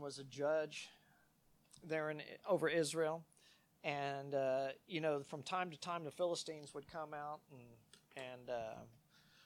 Was 0.00 0.18
a 0.18 0.24
judge 0.24 0.90
there 1.82 2.10
in 2.10 2.20
over 2.46 2.68
Israel, 2.68 3.24
and 3.82 4.34
uh, 4.34 4.68
you 4.86 5.00
know, 5.00 5.22
from 5.22 5.42
time 5.42 5.70
to 5.70 5.80
time, 5.80 6.04
the 6.04 6.10
Philistines 6.10 6.74
would 6.74 6.86
come 6.86 7.14
out 7.14 7.40
and 7.50 8.24
and 8.24 8.50
uh, 8.50 8.80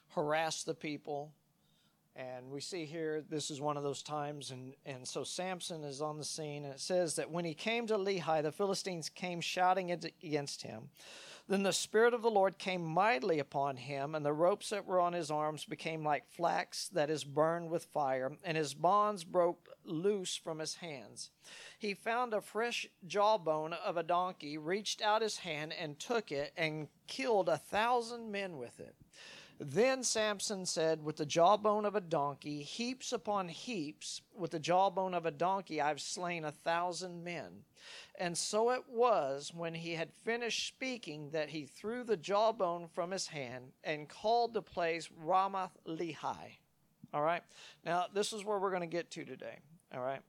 harass 0.09 0.63
the 0.63 0.73
people. 0.73 1.31
And 2.17 2.49
we 2.49 2.61
see 2.61 2.85
here, 2.85 3.23
this 3.29 3.51
is 3.51 3.59
one 3.59 3.75
of 3.75 3.83
those 3.83 4.01
times, 4.01 4.51
and, 4.51 4.73
and 4.85 5.05
so 5.05 5.25
Samson 5.25 5.83
is 5.83 6.01
on 6.01 6.17
the 6.17 6.23
scene, 6.23 6.63
and 6.63 6.73
it 6.73 6.79
says 6.79 7.17
that 7.17 7.29
when 7.29 7.43
he 7.43 7.53
came 7.53 7.87
to 7.87 7.97
Lehi, 7.97 8.41
the 8.41 8.53
Philistines 8.53 9.09
came 9.09 9.41
shouting 9.41 9.91
against 9.91 10.61
him. 10.61 10.89
Then 11.47 11.61
the 11.61 11.73
Spirit 11.73 12.15
of 12.15 12.23
the 12.23 12.31
Lord 12.31 12.57
came 12.57 12.83
mightily 12.83 13.37
upon 13.37 13.77
him, 13.77 14.15
and 14.15 14.25
the 14.25 14.33
ropes 14.33 14.71
that 14.71 14.85
were 14.85 14.99
on 14.99 15.13
his 15.13 15.29
arms 15.29 15.63
became 15.63 16.03
like 16.03 16.27
flax 16.27 16.87
that 16.89 17.11
is 17.11 17.23
burned 17.23 17.69
with 17.69 17.85
fire, 17.85 18.31
and 18.43 18.57
his 18.57 18.73
bonds 18.73 19.23
broke 19.23 19.69
loose 19.83 20.35
from 20.35 20.57
his 20.57 20.75
hands. 20.75 21.29
He 21.77 21.93
found 21.93 22.33
a 22.33 22.41
fresh 22.41 22.87
jawbone 23.05 23.73
of 23.73 23.95
a 23.95 24.03
donkey, 24.03 24.57
reached 24.57 25.03
out 25.03 25.21
his 25.21 25.37
hand, 25.37 25.71
and 25.73 25.99
took 25.99 26.31
it, 26.31 26.51
and 26.57 26.87
killed 27.05 27.47
a 27.47 27.57
thousand 27.57 28.31
men 28.31 28.57
with 28.57 28.79
it. 28.79 28.95
Then 29.59 30.03
Samson 30.03 30.65
said, 30.65 31.03
With 31.03 31.17
the 31.17 31.25
jawbone 31.25 31.85
of 31.85 31.95
a 31.95 32.01
donkey, 32.01 32.61
heaps 32.61 33.13
upon 33.13 33.47
heaps, 33.47 34.21
with 34.37 34.51
the 34.51 34.59
jawbone 34.59 35.13
of 35.13 35.25
a 35.25 35.31
donkey, 35.31 35.79
I've 35.79 36.01
slain 36.01 36.43
a 36.43 36.51
thousand 36.51 37.23
men. 37.23 37.63
And 38.17 38.37
so 38.37 38.71
it 38.71 38.83
was 38.89 39.53
when 39.53 39.73
he 39.73 39.93
had 39.93 40.11
finished 40.11 40.67
speaking 40.67 41.29
that 41.31 41.49
he 41.49 41.65
threw 41.65 42.03
the 42.03 42.17
jawbone 42.17 42.87
from 42.87 43.11
his 43.11 43.27
hand 43.27 43.71
and 43.83 44.09
called 44.09 44.53
the 44.53 44.61
place 44.61 45.09
Ramath 45.23 45.71
Lehi. 45.87 46.57
All 47.13 47.21
right. 47.21 47.43
Now, 47.85 48.05
this 48.13 48.33
is 48.33 48.43
where 48.43 48.59
we're 48.59 48.71
going 48.71 48.81
to 48.81 48.87
get 48.87 49.11
to 49.11 49.23
today. 49.23 49.59
All 49.93 50.01
right. 50.01 50.21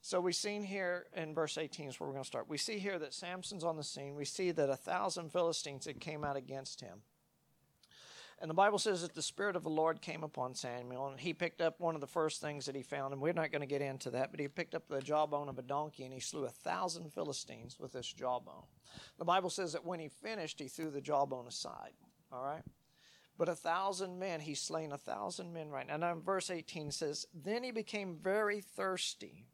So 0.00 0.20
we've 0.20 0.34
seen 0.34 0.64
here 0.64 1.06
in 1.14 1.34
verse 1.34 1.58
18 1.58 1.88
is 1.88 2.00
where 2.00 2.08
we're 2.08 2.14
going 2.14 2.24
to 2.24 2.28
start. 2.28 2.48
We 2.48 2.58
see 2.58 2.78
here 2.78 2.98
that 2.98 3.14
Samson's 3.14 3.64
on 3.64 3.76
the 3.76 3.84
scene. 3.84 4.14
We 4.14 4.24
see 4.24 4.50
that 4.52 4.70
a 4.70 4.76
thousand 4.76 5.30
Philistines 5.32 5.86
had 5.86 6.00
came 6.00 6.24
out 6.24 6.36
against 6.36 6.80
him. 6.80 7.02
And 8.40 8.48
the 8.48 8.54
Bible 8.54 8.78
says 8.78 9.02
that 9.02 9.14
the 9.14 9.22
Spirit 9.22 9.56
of 9.56 9.64
the 9.64 9.68
Lord 9.68 10.00
came 10.00 10.22
upon 10.22 10.54
Samuel, 10.54 11.08
and 11.08 11.18
he 11.18 11.34
picked 11.34 11.60
up 11.60 11.80
one 11.80 11.96
of 11.96 12.00
the 12.00 12.06
first 12.06 12.40
things 12.40 12.66
that 12.66 12.76
he 12.76 12.82
found, 12.82 13.12
and 13.12 13.20
we're 13.20 13.32
not 13.32 13.50
going 13.50 13.62
to 13.62 13.66
get 13.66 13.82
into 13.82 14.10
that, 14.10 14.30
but 14.30 14.38
he 14.38 14.46
picked 14.46 14.76
up 14.76 14.86
the 14.88 15.00
jawbone 15.00 15.48
of 15.48 15.58
a 15.58 15.62
donkey, 15.62 16.04
and 16.04 16.14
he 16.14 16.20
slew 16.20 16.44
a 16.44 16.50
thousand 16.50 17.12
Philistines 17.12 17.78
with 17.80 17.92
this 17.92 18.06
jawbone. 18.12 18.62
The 19.18 19.24
Bible 19.24 19.50
says 19.50 19.72
that 19.72 19.84
when 19.84 19.98
he 19.98 20.08
finished, 20.08 20.60
he 20.60 20.68
threw 20.68 20.90
the 20.90 21.00
jawbone 21.00 21.48
aside. 21.48 21.92
All 22.32 22.44
right? 22.44 22.62
But 23.36 23.48
a 23.48 23.54
thousand 23.54 24.18
men, 24.18 24.40
he's 24.40 24.60
slain 24.60 24.92
a 24.92 24.98
thousand 24.98 25.52
men 25.52 25.70
right 25.70 25.86
now. 25.86 25.96
Now, 25.96 26.14
verse 26.14 26.50
18 26.50 26.92
says, 26.92 27.26
Then 27.32 27.64
he 27.64 27.72
became 27.72 28.16
very 28.20 28.60
thirsty. 28.60 29.46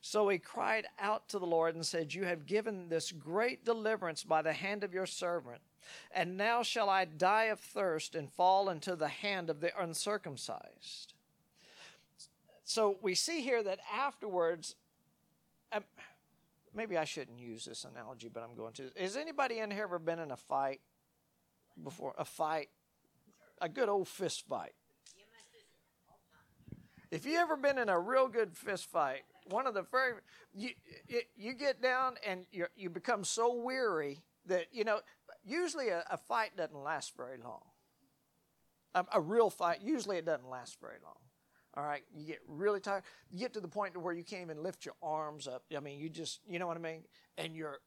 So 0.00 0.28
he 0.28 0.38
cried 0.38 0.86
out 0.98 1.28
to 1.28 1.38
the 1.38 1.46
Lord 1.46 1.74
and 1.74 1.86
said, 1.86 2.12
You 2.12 2.24
have 2.24 2.46
given 2.46 2.88
this 2.88 3.12
great 3.12 3.64
deliverance 3.64 4.24
by 4.24 4.42
the 4.42 4.52
hand 4.52 4.82
of 4.82 4.92
your 4.92 5.06
servant. 5.06 5.60
And 6.10 6.36
now 6.36 6.62
shall 6.62 6.88
I 6.88 7.04
die 7.04 7.44
of 7.44 7.60
thirst 7.60 8.14
and 8.14 8.30
fall 8.30 8.68
into 8.68 8.96
the 8.96 9.08
hand 9.08 9.50
of 9.50 9.60
the 9.60 9.70
uncircumcised. 9.80 11.14
So 12.64 12.96
we 13.02 13.14
see 13.14 13.42
here 13.42 13.62
that 13.62 13.80
afterwards, 13.92 14.76
um, 15.72 15.84
maybe 16.74 16.96
I 16.96 17.04
shouldn't 17.04 17.38
use 17.38 17.64
this 17.64 17.84
analogy, 17.84 18.30
but 18.32 18.42
I'm 18.42 18.56
going 18.56 18.72
to. 18.74 18.90
Has 18.98 19.16
anybody 19.16 19.58
in 19.58 19.70
here 19.70 19.84
ever 19.84 19.98
been 19.98 20.18
in 20.18 20.30
a 20.30 20.36
fight 20.36 20.80
before? 21.82 22.14
A 22.18 22.24
fight? 22.24 22.70
A 23.60 23.68
good 23.68 23.88
old 23.88 24.08
fist 24.08 24.46
fight. 24.48 24.74
If 27.10 27.26
you 27.26 27.36
ever 27.36 27.56
been 27.56 27.76
in 27.76 27.90
a 27.90 27.98
real 28.00 28.26
good 28.26 28.56
fist 28.56 28.86
fight, 28.86 29.24
one 29.50 29.66
of 29.66 29.74
the 29.74 29.82
very 29.82 30.14
you 30.54 30.70
you 31.36 31.52
get 31.52 31.82
down 31.82 32.14
and 32.26 32.46
you 32.50 32.66
you 32.74 32.88
become 32.88 33.22
so 33.24 33.54
weary 33.54 34.22
that 34.46 34.66
you 34.72 34.84
know 34.84 35.00
usually 35.44 35.88
a, 35.88 36.04
a 36.10 36.16
fight 36.16 36.56
doesn't 36.56 36.82
last 36.82 37.16
very 37.16 37.38
long. 37.42 37.62
A, 38.94 39.04
a, 39.14 39.20
real 39.20 39.50
fight, 39.50 39.80
usually 39.82 40.18
it 40.18 40.26
doesn't 40.26 40.48
last 40.48 40.78
very 40.80 40.98
long. 41.02 41.16
All 41.74 41.84
right, 41.84 42.02
you 42.14 42.26
get 42.26 42.40
really 42.46 42.80
tired. 42.80 43.04
You 43.30 43.38
get 43.38 43.54
to 43.54 43.60
the 43.60 43.68
point 43.68 43.94
to 43.94 44.00
where 44.00 44.12
you 44.12 44.24
can't 44.24 44.42
even 44.42 44.62
lift 44.62 44.84
your 44.84 44.94
arms 45.02 45.48
up. 45.48 45.64
I 45.74 45.80
mean, 45.80 45.98
you 45.98 46.10
just, 46.10 46.40
you 46.46 46.58
know 46.58 46.66
what 46.66 46.76
I 46.76 46.80
mean? 46.80 47.04
And 47.38 47.56
you're 47.56 47.78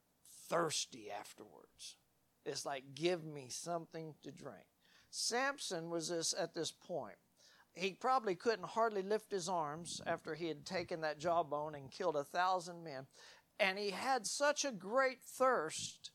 thirsty 0.48 1.08
afterwards. 1.16 1.96
It's 2.44 2.66
like, 2.66 2.82
give 2.94 3.24
me 3.24 3.46
something 3.48 4.14
to 4.24 4.32
drink. 4.32 4.66
Samson 5.10 5.88
was 5.88 6.08
this 6.08 6.34
at 6.38 6.54
this 6.54 6.72
point. 6.72 7.16
He 7.74 7.92
probably 7.92 8.34
couldn't 8.34 8.66
hardly 8.66 9.02
lift 9.02 9.30
his 9.30 9.48
arms 9.48 10.00
after 10.06 10.34
he 10.34 10.48
had 10.48 10.64
taken 10.64 11.02
that 11.02 11.18
jawbone 11.18 11.74
and 11.74 11.90
killed 11.90 12.16
a 12.16 12.24
thousand 12.24 12.82
men. 12.82 13.06
And 13.60 13.78
he 13.78 13.90
had 13.90 14.26
such 14.26 14.64
a 14.64 14.72
great 14.72 15.22
thirst 15.22 16.10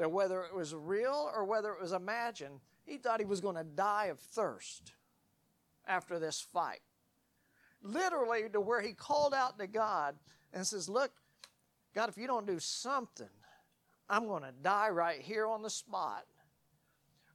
that 0.00 0.10
whether 0.10 0.44
it 0.44 0.54
was 0.54 0.74
real 0.74 1.30
or 1.34 1.44
whether 1.44 1.74
it 1.74 1.80
was 1.80 1.92
imagined, 1.92 2.58
he 2.86 2.96
thought 2.96 3.20
he 3.20 3.26
was 3.26 3.42
going 3.42 3.56
to 3.56 3.62
die 3.62 4.06
of 4.06 4.18
thirst 4.18 4.94
after 5.86 6.18
this 6.18 6.40
fight. 6.40 6.80
Literally, 7.82 8.48
to 8.50 8.62
where 8.62 8.80
he 8.80 8.94
called 8.94 9.34
out 9.34 9.58
to 9.58 9.66
God 9.66 10.14
and 10.54 10.66
says, 10.66 10.88
Look, 10.88 11.12
God, 11.94 12.08
if 12.08 12.16
you 12.16 12.26
don't 12.26 12.46
do 12.46 12.58
something, 12.58 13.28
I'm 14.08 14.26
going 14.26 14.42
to 14.42 14.52
die 14.62 14.88
right 14.88 15.20
here 15.20 15.46
on 15.46 15.60
the 15.60 15.68
spot. 15.68 16.24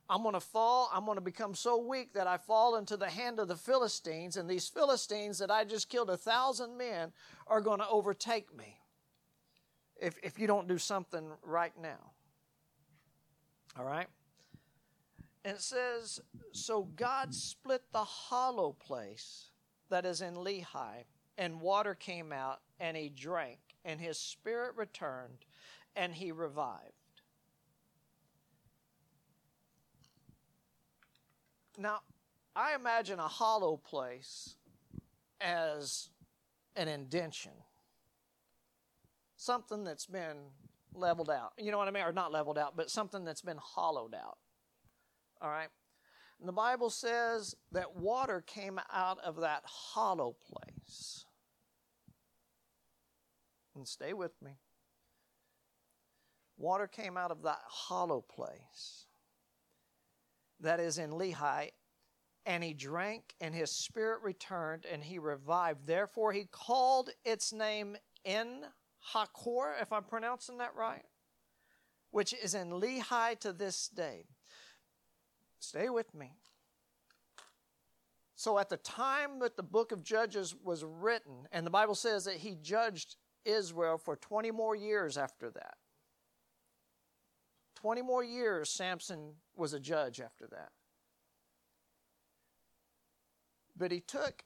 I'm 0.10 0.24
going 0.24 0.34
to 0.34 0.40
fall. 0.40 0.90
I'm 0.92 1.06
going 1.06 1.18
to 1.18 1.22
become 1.22 1.54
so 1.54 1.78
weak 1.78 2.14
that 2.14 2.26
I 2.26 2.38
fall 2.38 2.78
into 2.78 2.98
the 2.98 3.10
hand 3.10 3.38
of 3.38 3.48
the 3.48 3.56
Philistines, 3.56 4.38
and 4.38 4.50
these 4.50 4.68
Philistines 4.68 5.38
that 5.38 5.52
I 5.52 5.66
just 5.66 5.88
killed 5.88 6.10
a 6.10 6.18
thousand 6.18 6.80
men 6.80 7.12
are 7.46 7.62
going 7.62 7.80
to 7.80 7.88
overtake 7.88 8.58
me 8.58 8.80
if, 10.02 10.18
if 10.24 10.40
you 10.40 10.48
don't 10.48 10.68
do 10.68 10.80
something 10.80 11.28
right 11.44 11.74
now. 11.80 12.15
All 13.78 13.86
right? 13.86 14.08
And 15.44 15.56
it 15.58 15.62
says, 15.62 16.22
So 16.52 16.88
God 16.96 17.34
split 17.34 17.84
the 17.92 18.04
hollow 18.04 18.74
place 18.74 19.50
that 19.90 20.06
is 20.06 20.22
in 20.22 20.36
Lehi, 20.36 21.04
and 21.38 21.62
water 21.62 21.94
came 21.94 22.32
out, 22.32 22.62
and 22.80 22.98
he 22.98 23.10
drank, 23.10 23.60
and 23.84 24.00
his 24.00 24.18
spirit 24.18 24.76
returned, 24.76 25.46
and 25.96 26.14
he 26.14 26.32
revived. 26.32 26.94
Now, 31.78 32.00
I 32.56 32.74
imagine 32.74 33.20
a 33.20 33.28
hollow 33.28 33.78
place 33.78 34.56
as 35.42 36.10
an 36.76 36.88
indention, 36.88 37.52
something 39.36 39.84
that's 39.84 40.06
been 40.06 40.38
leveled 40.98 41.30
out. 41.30 41.54
You 41.58 41.72
know 41.72 41.78
what 41.78 41.88
I 41.88 41.92
mean? 41.92 42.04
Or 42.04 42.12
not 42.12 42.32
leveled 42.32 42.58
out, 42.58 42.76
but 42.76 42.90
something 42.90 43.24
that's 43.24 43.42
been 43.42 43.60
hollowed 43.62 44.14
out. 44.14 44.38
All 45.42 45.50
right? 45.50 45.70
And 46.40 46.48
the 46.48 46.54
Bible 46.54 46.90
says 46.90 47.56
that 47.72 47.96
water 47.96 48.44
came 48.46 48.80
out 48.92 49.20
of 49.24 49.42
that 49.42 49.64
hollow 49.66 50.36
place. 50.52 51.26
And 53.76 53.88
stay 53.88 54.14
with 54.14 54.34
me. 54.42 54.52
Water 56.58 56.88
came 56.88 57.18
out 57.18 57.32
of 57.32 57.44
that 57.44 57.60
hollow 57.68 58.22
place 58.22 59.06
that 60.62 60.80
is 60.80 60.98
in 60.98 61.12
Lehi, 61.12 61.72
and 62.46 62.64
he 62.64 62.74
drank, 62.74 63.36
and 63.42 63.54
his 63.54 63.72
spirit 63.72 64.22
returned, 64.24 64.86
and 64.86 65.04
he 65.04 65.20
revived. 65.20 65.86
Therefore, 65.86 66.32
he 66.32 66.48
called 66.50 67.10
its 67.26 67.52
name 67.52 67.98
En 68.24 68.66
Hakkore, 69.14 69.82
if 69.82 69.92
I'm 69.94 70.04
pronouncing 70.04 70.58
that 70.58 70.76
right, 70.76 71.06
which 72.12 72.34
is 72.34 72.54
in 72.54 72.70
Lehi 72.70 73.40
to 73.40 73.54
this 73.54 73.88
day. 73.88 74.26
Stay 75.60 75.90
with 75.90 76.14
me. 76.14 76.32
So, 78.36 78.60
at 78.60 78.70
the 78.70 78.78
time 78.78 79.40
that 79.40 79.56
the 79.56 79.64
book 79.64 79.92
of 79.92 80.04
Judges 80.04 80.56
was 80.62 80.84
written, 80.84 81.48
and 81.52 81.66
the 81.66 81.72
Bible 81.72 81.96
says 81.96 82.26
that 82.26 82.36
he 82.36 82.56
judged 82.62 83.16
Israel 83.46 83.98
for 83.98 84.16
20 84.18 84.52
more 84.52 84.76
years 84.76 85.18
after 85.18 85.50
that. 85.52 85.76
20 87.76 88.02
more 88.02 88.24
years, 88.24 88.70
Samson 88.70 89.34
was 89.56 89.74
a 89.74 89.80
judge 89.80 90.20
after 90.20 90.48
that. 90.48 90.70
But 93.78 93.92
he 93.92 94.00
took, 94.00 94.44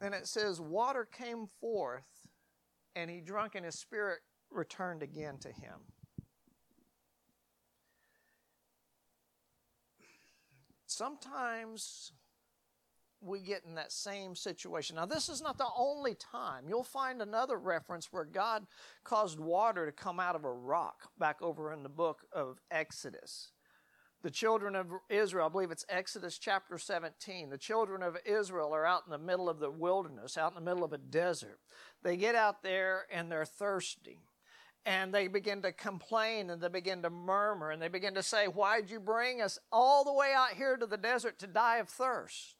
and 0.00 0.14
it 0.14 0.26
says, 0.26 0.60
water 0.60 1.04
came 1.04 1.46
forth 1.60 2.21
and 2.94 3.10
he 3.10 3.20
drunk, 3.20 3.54
and 3.54 3.64
his 3.64 3.78
spirit 3.78 4.20
returned 4.50 5.02
again 5.02 5.38
to 5.38 5.48
him. 5.48 5.80
Sometimes 10.86 12.12
we 13.22 13.40
get 13.40 13.64
in 13.66 13.76
that 13.76 13.92
same 13.92 14.34
situation. 14.34 14.96
Now, 14.96 15.06
this 15.06 15.28
is 15.28 15.40
not 15.40 15.56
the 15.56 15.68
only 15.76 16.14
time. 16.14 16.64
You'll 16.68 16.82
find 16.82 17.22
another 17.22 17.58
reference 17.58 18.12
where 18.12 18.24
God 18.24 18.66
caused 19.04 19.38
water 19.38 19.86
to 19.86 19.92
come 19.92 20.18
out 20.18 20.34
of 20.34 20.44
a 20.44 20.52
rock 20.52 21.08
back 21.18 21.40
over 21.40 21.72
in 21.72 21.82
the 21.82 21.88
book 21.88 22.26
of 22.32 22.58
Exodus. 22.70 23.52
The 24.22 24.30
children 24.30 24.76
of 24.76 24.86
Israel, 25.08 25.46
I 25.46 25.48
believe 25.48 25.72
it's 25.72 25.84
Exodus 25.88 26.38
chapter 26.38 26.78
17. 26.78 27.50
The 27.50 27.58
children 27.58 28.04
of 28.04 28.16
Israel 28.24 28.72
are 28.72 28.86
out 28.86 29.02
in 29.04 29.10
the 29.10 29.18
middle 29.18 29.48
of 29.48 29.58
the 29.58 29.70
wilderness, 29.70 30.38
out 30.38 30.52
in 30.52 30.54
the 30.54 30.70
middle 30.70 30.84
of 30.84 30.92
a 30.92 30.98
desert. 30.98 31.58
They 32.04 32.16
get 32.16 32.36
out 32.36 32.62
there 32.62 33.06
and 33.12 33.30
they're 33.30 33.44
thirsty. 33.44 34.20
And 34.86 35.12
they 35.12 35.26
begin 35.26 35.62
to 35.62 35.72
complain 35.72 36.50
and 36.50 36.60
they 36.60 36.68
begin 36.68 37.02
to 37.02 37.10
murmur 37.10 37.72
and 37.72 37.82
they 37.82 37.88
begin 37.88 38.14
to 38.14 38.22
say, 38.22 38.46
Why'd 38.46 38.90
you 38.90 39.00
bring 39.00 39.42
us 39.42 39.58
all 39.72 40.04
the 40.04 40.12
way 40.12 40.32
out 40.36 40.50
here 40.50 40.76
to 40.76 40.86
the 40.86 40.96
desert 40.96 41.40
to 41.40 41.48
die 41.48 41.78
of 41.78 41.88
thirst? 41.88 42.54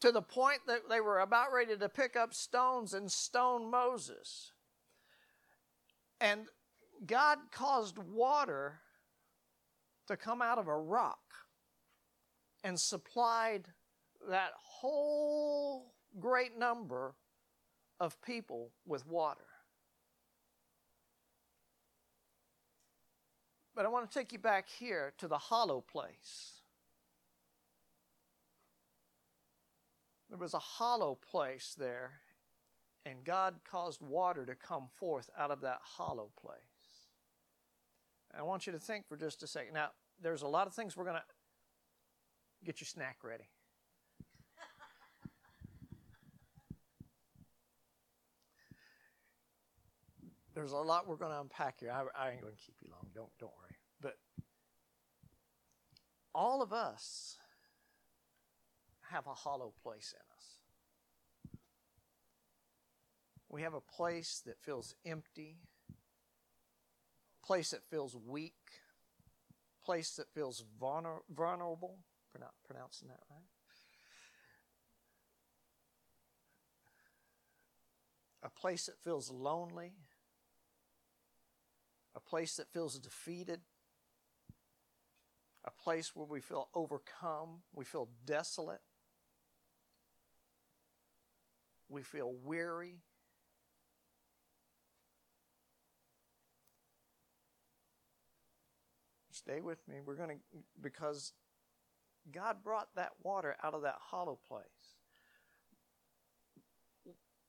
To 0.00 0.10
the 0.10 0.22
point 0.22 0.60
that 0.66 0.88
they 0.88 1.00
were 1.00 1.20
about 1.20 1.52
ready 1.52 1.76
to 1.76 1.88
pick 1.88 2.16
up 2.16 2.34
stones 2.34 2.94
and 2.94 3.10
stone 3.10 3.70
Moses. 3.70 4.52
And 6.20 6.46
God 7.06 7.38
caused 7.52 7.98
water 7.98 8.80
to 10.10 10.16
come 10.16 10.42
out 10.42 10.58
of 10.58 10.66
a 10.66 10.76
rock 10.76 11.20
and 12.64 12.78
supplied 12.78 13.68
that 14.28 14.50
whole 14.56 15.94
great 16.18 16.58
number 16.58 17.14
of 18.00 18.20
people 18.20 18.72
with 18.84 19.06
water. 19.06 19.46
But 23.74 23.86
I 23.86 23.88
want 23.88 24.10
to 24.10 24.18
take 24.18 24.32
you 24.32 24.38
back 24.40 24.68
here 24.68 25.12
to 25.18 25.28
the 25.28 25.38
hollow 25.38 25.80
place. 25.80 26.54
There 30.28 30.38
was 30.38 30.54
a 30.54 30.58
hollow 30.58 31.18
place 31.30 31.76
there, 31.78 32.14
and 33.06 33.24
God 33.24 33.60
caused 33.64 34.02
water 34.02 34.44
to 34.44 34.56
come 34.56 34.88
forth 34.92 35.30
out 35.38 35.52
of 35.52 35.60
that 35.60 35.78
hollow 35.82 36.30
place. 36.40 36.58
I 38.36 38.42
want 38.42 38.66
you 38.66 38.72
to 38.72 38.78
think 38.78 39.08
for 39.08 39.16
just 39.16 39.42
a 39.42 39.46
second. 39.46 39.74
Now, 39.74 39.90
there's 40.22 40.42
a 40.42 40.48
lot 40.48 40.66
of 40.66 40.74
things 40.74 40.96
we're 40.96 41.04
going 41.04 41.16
to 41.16 41.22
get 42.64 42.80
your 42.80 42.86
snack 42.86 43.18
ready. 43.22 43.48
there's 50.54 50.72
a 50.72 50.76
lot 50.76 51.08
we're 51.08 51.16
going 51.16 51.32
to 51.32 51.40
unpack 51.40 51.80
here. 51.80 51.90
I, 51.90 52.04
I 52.18 52.30
ain't 52.30 52.42
going 52.42 52.54
to 52.54 52.60
keep 52.60 52.76
you 52.82 52.88
long. 52.90 53.06
Don't 53.14 53.30
don't 53.38 53.52
worry. 53.62 53.76
But 54.00 54.16
all 56.34 56.62
of 56.62 56.72
us 56.72 57.38
have 59.10 59.26
a 59.26 59.34
hollow 59.34 59.72
place 59.82 60.14
in 60.14 60.20
us. 60.36 60.60
We 63.48 63.62
have 63.62 63.74
a 63.74 63.80
place 63.80 64.42
that 64.46 64.60
feels 64.60 64.94
empty, 65.04 65.56
A 65.90 67.46
place 67.46 67.70
that 67.70 67.82
feels 67.90 68.16
weak, 68.16 68.79
place 69.84 70.16
that 70.16 70.32
feels 70.32 70.64
vulner- 70.80 71.22
vulnerable. 71.28 71.98
pronouncing 72.64 73.08
that 73.08 73.20
right? 73.30 73.46
A 78.42 78.48
place 78.48 78.86
that 78.86 78.98
feels 79.02 79.30
lonely, 79.30 79.92
a 82.14 82.20
place 82.20 82.56
that 82.56 82.72
feels 82.72 82.98
defeated, 82.98 83.60
a 85.64 85.70
place 85.70 86.16
where 86.16 86.26
we 86.26 86.40
feel 86.40 86.68
overcome, 86.74 87.62
we 87.74 87.84
feel 87.84 88.08
desolate, 88.24 88.80
we 91.88 92.02
feel 92.02 92.32
weary. 92.32 93.00
Stay 99.40 99.62
with 99.62 99.78
me. 99.88 99.96
We're 100.04 100.16
going 100.16 100.28
to, 100.28 100.58
because 100.82 101.32
God 102.30 102.58
brought 102.62 102.88
that 102.94 103.12
water 103.22 103.56
out 103.62 103.72
of 103.72 103.82
that 103.82 103.96
hollow 103.98 104.38
place. 104.46 104.66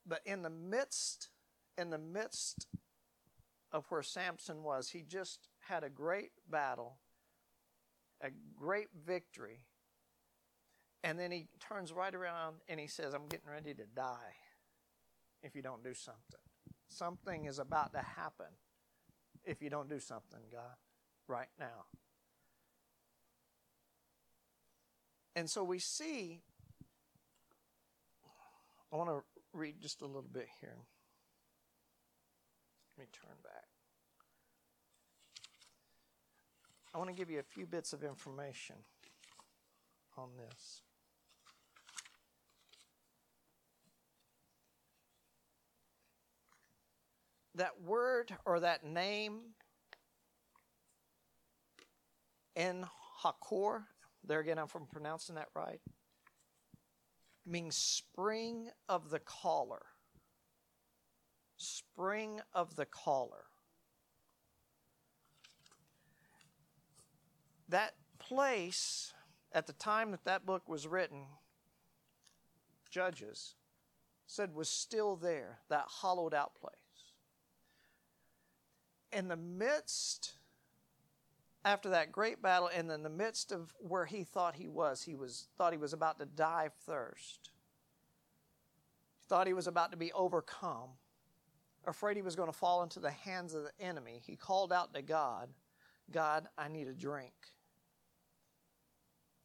But 0.08 0.22
in 0.26 0.42
the 0.42 0.50
midst, 0.50 1.30
in 1.78 1.90
the 1.90 1.98
midst 1.98 2.68
of 3.74 3.86
where 3.90 4.04
Samson 4.04 4.64
was, 4.64 4.90
he 4.90 5.02
just 5.02 5.50
had 5.60 5.84
a 5.84 5.90
great 5.90 6.32
battle, 6.50 6.98
a 8.22 8.30
great 8.58 8.88
victory. 9.06 9.66
And 11.04 11.20
then 11.20 11.30
he 11.30 11.50
turns 11.60 11.92
right 11.92 12.16
around 12.16 12.58
and 12.70 12.80
he 12.80 12.88
says, 12.88 13.14
I'm 13.14 13.28
getting 13.28 13.50
ready 13.52 13.74
to 13.74 13.86
die 13.94 14.36
if 15.44 15.58
you 15.58 15.62
don't 15.62 15.84
do 15.84 15.94
something. 15.94 16.40
Something 16.88 17.48
is 17.48 17.60
about 17.60 17.92
to 17.94 18.00
happen 18.00 18.48
if 19.44 19.62
you 19.62 19.70
don't 19.70 19.90
do 19.90 20.00
something, 20.00 20.40
God, 20.50 20.78
right 21.32 21.48
now. 21.58 21.86
And 25.34 25.50
so 25.50 25.64
we 25.64 25.80
see, 25.80 26.42
I 28.92 28.98
want 28.98 29.10
to 29.10 29.22
read 29.54 29.76
just 29.82 30.02
a 30.02 30.06
little 30.06 30.22
bit 30.22 30.48
here. 30.60 30.76
Let 32.98 33.06
me 33.06 33.10
turn 33.14 33.38
back. 33.42 33.64
I 36.94 36.98
want 36.98 37.10
to 37.10 37.16
give 37.16 37.30
you 37.30 37.40
a 37.40 37.44
few 37.44 37.66
bits 37.66 37.94
of 37.94 38.04
information 38.04 38.76
on 40.18 40.28
this. 40.38 40.82
That 47.56 47.82
word 47.86 48.34
or 48.46 48.60
that 48.60 48.84
name 48.84 49.40
En 52.62 52.86
Hakkore, 53.24 53.86
there 54.24 54.40
again, 54.40 54.60
I'm 54.60 54.68
from 54.68 54.86
pronouncing 54.86 55.36
that 55.36 55.50
right, 55.56 55.82
means 57.46 57.76
spring 57.76 58.70
of 58.88 59.10
the 59.10 59.20
caller 59.20 59.82
spring 61.62 62.42
of 62.54 62.76
the 62.76 62.86
caller. 62.86 63.46
That 67.70 67.94
place, 68.20 69.14
at 69.54 69.68
the 69.68 69.74
time 69.74 70.12
that 70.12 70.26
that 70.26 70.46
book 70.46 70.68
was 70.68 70.88
written, 70.88 71.26
Judges, 72.90 73.56
said 74.28 74.54
was 74.54 74.70
still 74.70 75.16
there, 75.16 75.60
that 75.70 75.86
hollowed 75.88 76.34
out 76.34 76.56
place. 76.56 76.76
In 79.14 79.28
the 79.28 79.38
midst, 79.38 80.34
after 81.64 81.90
that 81.90 82.12
great 82.12 82.42
battle, 82.42 82.70
and 82.74 82.92
in 82.92 83.04
the 83.04 83.10
midst 83.10 83.52
of 83.52 83.74
where 83.80 84.06
he 84.06 84.24
thought 84.24 84.56
he 84.56 84.68
was, 84.68 85.04
he 85.04 85.16
was 85.16 85.48
thought 85.58 85.74
he 85.74 85.78
was 85.78 85.94
about 85.94 86.20
to 86.20 86.26
die 86.26 86.66
of 86.66 86.74
thirst. 86.74 87.52
He 89.20 89.26
thought 89.28 89.48
he 89.48 89.54
was 89.54 89.68
about 89.68 89.92
to 89.92 89.98
be 89.98 90.12
overcome 90.14 90.92
afraid 91.86 92.16
he 92.16 92.22
was 92.22 92.36
going 92.36 92.52
to 92.52 92.58
fall 92.58 92.84
into 92.84 93.00
the 93.00 93.12
hands 93.12 93.54
of 93.54 93.64
the 93.64 93.72
enemy, 93.80 94.22
he 94.26 94.36
called 94.36 94.72
out 94.72 94.94
to 94.94 95.02
God, 95.02 95.50
God, 96.12 96.48
I 96.58 96.68
need 96.68 96.88
a 96.88 96.94
drink. 96.94 97.34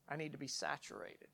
I 0.08 0.16
need 0.16 0.32
to 0.32 0.38
be 0.38 0.46
saturated. 0.46 1.28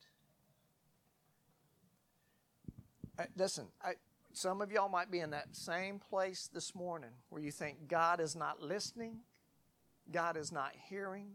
I, 3.18 3.26
listen, 3.36 3.66
I, 3.82 3.94
some 4.32 4.62
of 4.62 4.72
y'all 4.72 4.88
might 4.88 5.10
be 5.10 5.20
in 5.20 5.30
that 5.30 5.54
same 5.54 5.98
place 5.98 6.48
this 6.52 6.74
morning 6.74 7.10
where 7.28 7.42
you 7.42 7.50
think 7.50 7.88
God 7.88 8.20
is 8.20 8.34
not 8.34 8.62
listening, 8.62 9.18
God 10.12 10.36
is 10.36 10.52
not 10.52 10.72
hearing, 10.88 11.26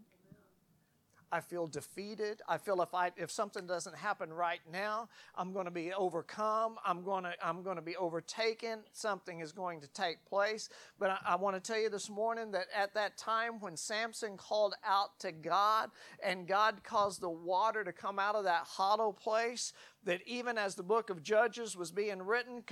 I 1.31 1.41
feel 1.41 1.67
defeated. 1.67 2.41
I 2.47 2.57
feel 2.57 2.81
if 2.81 2.93
I 2.93 3.11
if 3.17 3.31
something 3.31 3.67
doesn't 3.67 3.95
happen 3.95 4.31
right 4.31 4.61
now, 4.71 5.09
I'm 5.35 5.51
going 5.53 5.65
to 5.65 5.71
be 5.71 5.91
overcome. 5.93 6.75
I'm 6.85 7.03
going 7.03 7.23
to 7.23 7.33
I'm 7.41 7.63
going 7.63 7.75
to 7.75 7.81
be 7.81 7.95
overtaken. 7.97 8.79
Something 8.93 9.41
is 9.41 9.51
going 9.51 9.81
to 9.81 9.87
take 9.87 10.23
place. 10.25 10.69
But 10.99 11.11
I, 11.11 11.17
I 11.25 11.35
want 11.35 11.55
to 11.55 11.59
tell 11.59 11.81
you 11.81 11.89
this 11.89 12.09
morning 12.09 12.51
that 12.51 12.67
at 12.75 12.93
that 12.93 13.17
time 13.17 13.59
when 13.59 13.75
Samson 13.75 14.37
called 14.37 14.75
out 14.85 15.19
to 15.19 15.31
God 15.31 15.91
and 16.23 16.47
God 16.47 16.83
caused 16.83 17.21
the 17.21 17.29
water 17.29 17.83
to 17.83 17.91
come 17.91 18.19
out 18.19 18.35
of 18.35 18.45
that 18.45 18.63
hollow 18.65 19.11
place, 19.11 19.73
that 20.05 20.21
even 20.25 20.57
as 20.57 20.75
the 20.75 20.83
book 20.83 21.09
of 21.09 21.21
Judges 21.21 21.75
was 21.75 21.91
being 21.91 22.21
written, 22.21 22.63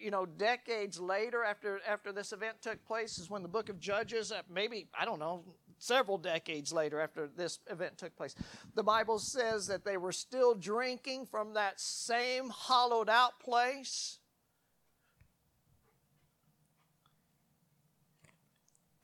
you 0.00 0.10
know, 0.10 0.26
decades 0.26 0.98
later 0.98 1.44
after 1.44 1.80
after 1.86 2.12
this 2.12 2.32
event 2.32 2.56
took 2.60 2.84
place, 2.84 3.18
is 3.18 3.30
when 3.30 3.42
the 3.42 3.48
book 3.48 3.68
of 3.68 3.78
Judges, 3.78 4.32
uh, 4.32 4.42
maybe 4.52 4.88
I 4.98 5.04
don't 5.04 5.20
know, 5.20 5.44
several 5.84 6.18
decades 6.18 6.72
later 6.72 7.00
after 7.00 7.28
this 7.28 7.58
event 7.70 7.98
took 7.98 8.16
place. 8.16 8.34
The 8.74 8.82
Bible 8.82 9.18
says 9.18 9.66
that 9.66 9.84
they 9.84 9.96
were 9.96 10.12
still 10.12 10.54
drinking 10.54 11.26
from 11.26 11.54
that 11.54 11.80
same 11.80 12.48
hollowed 12.50 13.08
out 13.08 13.38
place. 13.40 14.18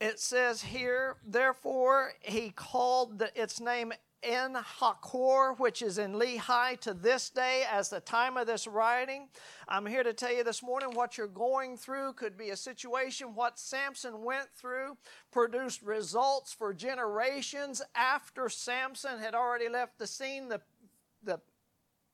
it 0.01 0.19
says 0.19 0.63
here, 0.63 1.17
therefore, 1.27 2.15
he 2.21 2.51
called 2.51 3.19
the, 3.19 3.31
its 3.41 3.61
name 3.61 3.93
En 4.23 4.55
Hakkore, 4.55 5.59
which 5.59 5.83
is 5.83 5.99
in 5.99 6.13
Lehi 6.13 6.79
to 6.81 6.93
this 6.93 7.31
day 7.31 7.65
as 7.71 7.89
the 7.89 8.01
time 8.01 8.37
of 8.37 8.47
this 8.47 8.67
writing. 8.67 9.29
I'm 9.69 9.87
here 9.87 10.03
to 10.03 10.13
tell 10.13 10.33
you 10.33 10.45
this 10.45 10.63
morning 10.63 10.91
what 10.93 11.17
you're 11.17 11.27
going 11.27 11.77
through 11.77 12.15
could 12.15 12.37
be 12.37 12.51
a 12.51 12.57
situation. 12.57 13.35
What 13.35 13.59
Samson 13.59 14.23
went 14.23 14.49
through 14.55 14.99
produced 15.31 15.83
results 15.83 16.53
for 16.53 16.75
generations 16.75 17.81
after 17.95 18.49
Samson 18.49 19.19
had 19.19 19.35
already 19.35 19.69
left 19.69 19.99
the 19.99 20.07
scene. 20.07 20.49
The, 20.49 20.61
the 21.23 21.41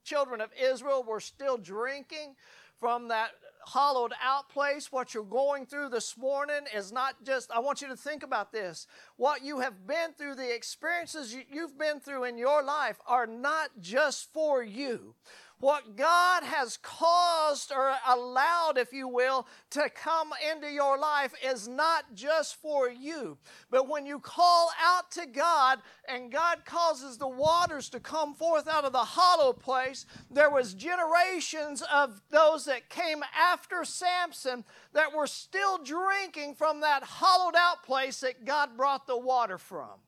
children 0.06 0.40
of 0.40 0.50
Israel 0.58 1.02
were 1.02 1.20
still 1.20 1.58
drinking 1.58 2.36
from 2.80 3.08
that 3.08 3.30
hollowed 3.66 4.12
out 4.22 4.48
place. 4.48 4.92
What 4.92 5.12
you're 5.12 5.25
going 5.25 5.66
through 5.66 5.88
this 5.88 6.16
morning 6.16 6.66
is 6.75 6.92
not 6.92 7.16
just, 7.25 7.50
I 7.50 7.58
want 7.58 7.82
you 7.82 7.88
to 7.88 7.96
think 7.96 8.22
about 8.22 8.52
this. 8.52 8.86
What 9.16 9.42
you 9.42 9.58
have 9.60 9.86
been 9.86 10.12
through, 10.16 10.36
the 10.36 10.54
experiences 10.54 11.36
you've 11.50 11.76
been 11.76 11.98
through 11.98 12.25
in 12.25 12.38
your 12.38 12.62
life 12.62 13.00
are 13.06 13.26
not 13.26 13.70
just 13.80 14.32
for 14.32 14.62
you. 14.62 15.14
What 15.58 15.96
God 15.96 16.42
has 16.42 16.76
caused 16.82 17.72
or 17.72 17.94
allowed, 18.06 18.76
if 18.76 18.92
you 18.92 19.08
will, 19.08 19.46
to 19.70 19.88
come 19.88 20.30
into 20.52 20.70
your 20.70 20.98
life 20.98 21.32
is 21.42 21.66
not 21.66 22.14
just 22.14 22.56
for 22.56 22.90
you. 22.90 23.38
But 23.70 23.88
when 23.88 24.04
you 24.04 24.18
call 24.18 24.70
out 24.78 25.10
to 25.12 25.25
God 25.25 25.78
and 26.06 26.30
God 26.30 26.66
causes 26.66 27.16
the 27.16 27.28
waters 27.28 27.88
to 27.90 28.00
come 28.00 28.34
forth 28.34 28.68
out 28.68 28.84
of 28.84 28.92
the 28.92 28.98
hollow 28.98 29.54
place, 29.54 30.04
there 30.30 30.50
was 30.50 30.75
generations 30.75 31.82
of 31.90 32.20
those 32.28 32.66
that 32.66 32.90
came 32.90 33.25
after 33.34 33.82
Samson 33.82 34.62
that 34.92 35.14
were 35.14 35.26
still 35.26 35.78
drinking 35.78 36.54
from 36.56 36.80
that 36.82 37.02
hollowed 37.02 37.56
out 37.56 37.82
place 37.82 38.20
that 38.20 38.44
God 38.44 38.76
brought 38.76 39.06
the 39.06 39.18
water 39.18 39.56
from. 39.56 40.00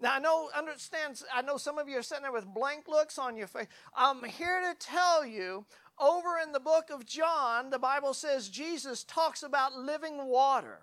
Now 0.00 0.14
I 0.14 0.18
know, 0.18 0.48
understand, 0.56 1.22
I 1.34 1.42
know 1.42 1.56
some 1.56 1.78
of 1.78 1.88
you 1.88 1.98
are 1.98 2.02
sitting 2.02 2.22
there 2.22 2.32
with 2.32 2.46
blank 2.46 2.86
looks 2.88 3.18
on 3.18 3.36
your 3.36 3.48
face. 3.48 3.66
I'm 3.96 4.22
here 4.24 4.60
to 4.60 4.74
tell 4.78 5.26
you, 5.26 5.64
over 5.98 6.38
in 6.42 6.52
the 6.52 6.60
book 6.60 6.90
of 6.90 7.04
John, 7.04 7.70
the 7.70 7.78
Bible 7.78 8.14
says 8.14 8.48
Jesus 8.48 9.02
talks 9.02 9.42
about 9.42 9.74
living 9.74 10.26
water. 10.26 10.78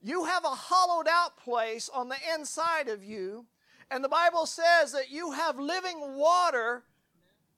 You 0.00 0.24
have 0.24 0.44
a 0.44 0.48
hollowed 0.48 1.08
out 1.08 1.36
place 1.36 1.90
on 1.92 2.08
the 2.08 2.16
inside 2.34 2.88
of 2.88 3.02
you, 3.02 3.46
and 3.90 4.04
the 4.04 4.08
Bible 4.08 4.46
says 4.46 4.92
that 4.92 5.10
you 5.10 5.32
have 5.32 5.58
living 5.58 6.16
water 6.16 6.84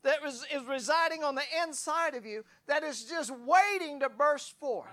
that 0.03 0.19
is, 0.27 0.45
is 0.53 0.65
residing 0.65 1.23
on 1.23 1.35
the 1.35 1.45
inside 1.63 2.15
of 2.15 2.25
you 2.25 2.45
that 2.67 2.83
is 2.83 3.05
just 3.05 3.31
waiting 3.31 4.01
to 4.01 4.09
burst 4.09 4.59
forth. 4.59 4.89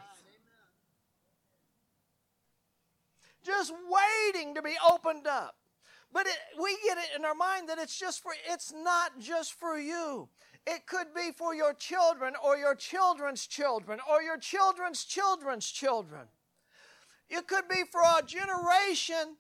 Just 3.45 3.73
waiting 3.89 4.55
to 4.55 4.61
be 4.61 4.75
opened 4.89 5.27
up. 5.27 5.55
But 6.11 6.25
it, 6.25 6.37
we 6.61 6.75
get 6.85 6.97
it 6.97 7.17
in 7.17 7.25
our 7.25 7.35
mind 7.35 7.69
that 7.69 7.77
it's 7.77 7.97
just 7.97 8.21
for, 8.21 8.31
it's 8.49 8.73
not 8.73 9.19
just 9.19 9.53
for 9.53 9.77
you. 9.77 10.29
It 10.65 10.85
could 10.87 11.13
be 11.15 11.31
for 11.35 11.53
your 11.53 11.73
children 11.73 12.33
or 12.43 12.57
your 12.57 12.75
children's 12.75 13.47
children 13.47 13.99
or 14.09 14.21
your 14.21 14.37
children's 14.37 15.03
children's 15.03 15.69
children. 15.69 16.27
It 17.29 17.47
could 17.47 17.67
be 17.69 17.83
for 17.91 18.01
a 18.01 18.23
generation 18.25 19.37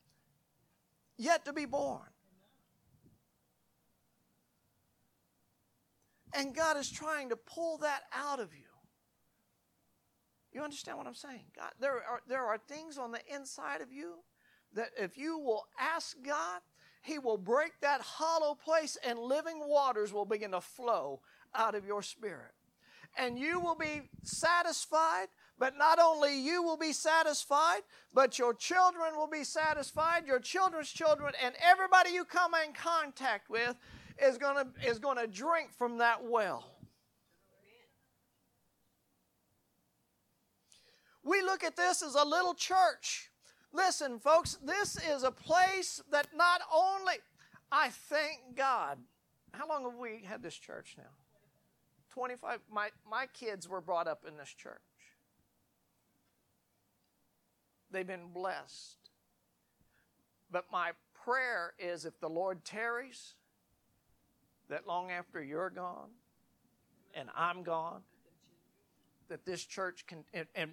yet 1.17 1.45
to 1.45 1.53
be 1.53 1.65
born. 1.65 2.01
And 6.33 6.55
God 6.55 6.77
is 6.77 6.91
trying 6.91 7.29
to 7.29 7.35
pull 7.35 7.79
that 7.79 8.03
out 8.13 8.39
of 8.39 8.53
you. 8.53 8.68
You 10.53 10.61
understand 10.61 10.97
what 10.97 11.07
I'm 11.07 11.13
saying? 11.13 11.43
God, 11.55 11.71
there 11.79 11.93
are, 11.93 12.21
there 12.27 12.45
are 12.45 12.57
things 12.57 12.97
on 12.97 13.11
the 13.11 13.21
inside 13.33 13.81
of 13.81 13.91
you 13.91 14.15
that 14.73 14.89
if 14.97 15.17
you 15.17 15.37
will 15.37 15.65
ask 15.79 16.17
God, 16.23 16.61
He 17.01 17.19
will 17.19 17.37
break 17.37 17.73
that 17.81 18.01
hollow 18.01 18.55
place 18.55 18.97
and 19.05 19.19
living 19.19 19.61
waters 19.67 20.11
will 20.11 20.25
begin 20.25 20.51
to 20.51 20.61
flow 20.61 21.21
out 21.53 21.75
of 21.75 21.85
your 21.85 22.01
spirit. 22.01 22.51
And 23.17 23.37
you 23.39 23.59
will 23.59 23.75
be 23.75 24.09
satisfied, 24.23 25.27
but 25.57 25.77
not 25.77 25.99
only 25.99 26.39
you 26.39 26.61
will 26.63 26.77
be 26.77 26.93
satisfied, 26.93 27.81
but 28.13 28.37
your 28.37 28.53
children 28.53 29.15
will 29.15 29.27
be 29.27 29.43
satisfied, 29.43 30.27
your 30.27 30.39
children's 30.39 30.89
children, 30.89 31.33
and 31.43 31.55
everybody 31.59 32.11
you 32.11 32.23
come 32.23 32.51
in 32.65 32.73
contact 32.73 33.49
with 33.49 33.75
is 34.21 34.37
to 34.37 34.67
is 34.85 34.99
to 34.99 35.27
drink 35.27 35.73
from 35.77 35.97
that 35.97 36.23
well. 36.23 36.78
We 41.29 41.43
look 41.43 41.63
at 41.63 41.75
this 41.75 42.01
as 42.01 42.15
a 42.15 42.25
little 42.25 42.55
church. 42.55 43.29
Listen, 43.71 44.17
folks, 44.17 44.57
this 44.65 44.97
is 44.97 45.21
a 45.21 45.29
place 45.29 46.01
that 46.11 46.29
not 46.35 46.61
only, 46.73 47.17
I 47.71 47.89
thank 47.89 48.55
God. 48.55 48.97
How 49.51 49.67
long 49.67 49.83
have 49.83 49.99
we 49.99 50.23
had 50.25 50.41
this 50.41 50.55
church 50.55 50.95
now? 50.97 51.11
25. 52.15 52.61
My, 52.71 52.89
my 53.07 53.27
kids 53.27 53.69
were 53.69 53.79
brought 53.79 54.07
up 54.07 54.23
in 54.27 54.37
this 54.37 54.49
church. 54.49 54.81
They've 57.91 58.07
been 58.07 58.29
blessed. 58.33 58.97
But 60.51 60.65
my 60.71 60.93
prayer 61.13 61.73
is 61.77 62.05
if 62.05 62.19
the 62.19 62.29
Lord 62.29 62.65
tarries, 62.65 63.35
that 64.67 64.87
long 64.87 65.11
after 65.11 65.43
you're 65.43 65.69
gone 65.69 66.09
and 67.13 67.29
I'm 67.35 67.61
gone, 67.61 68.01
that 69.27 69.45
this 69.45 69.63
church 69.63 70.07
can, 70.07 70.23
and, 70.33 70.47
and 70.55 70.71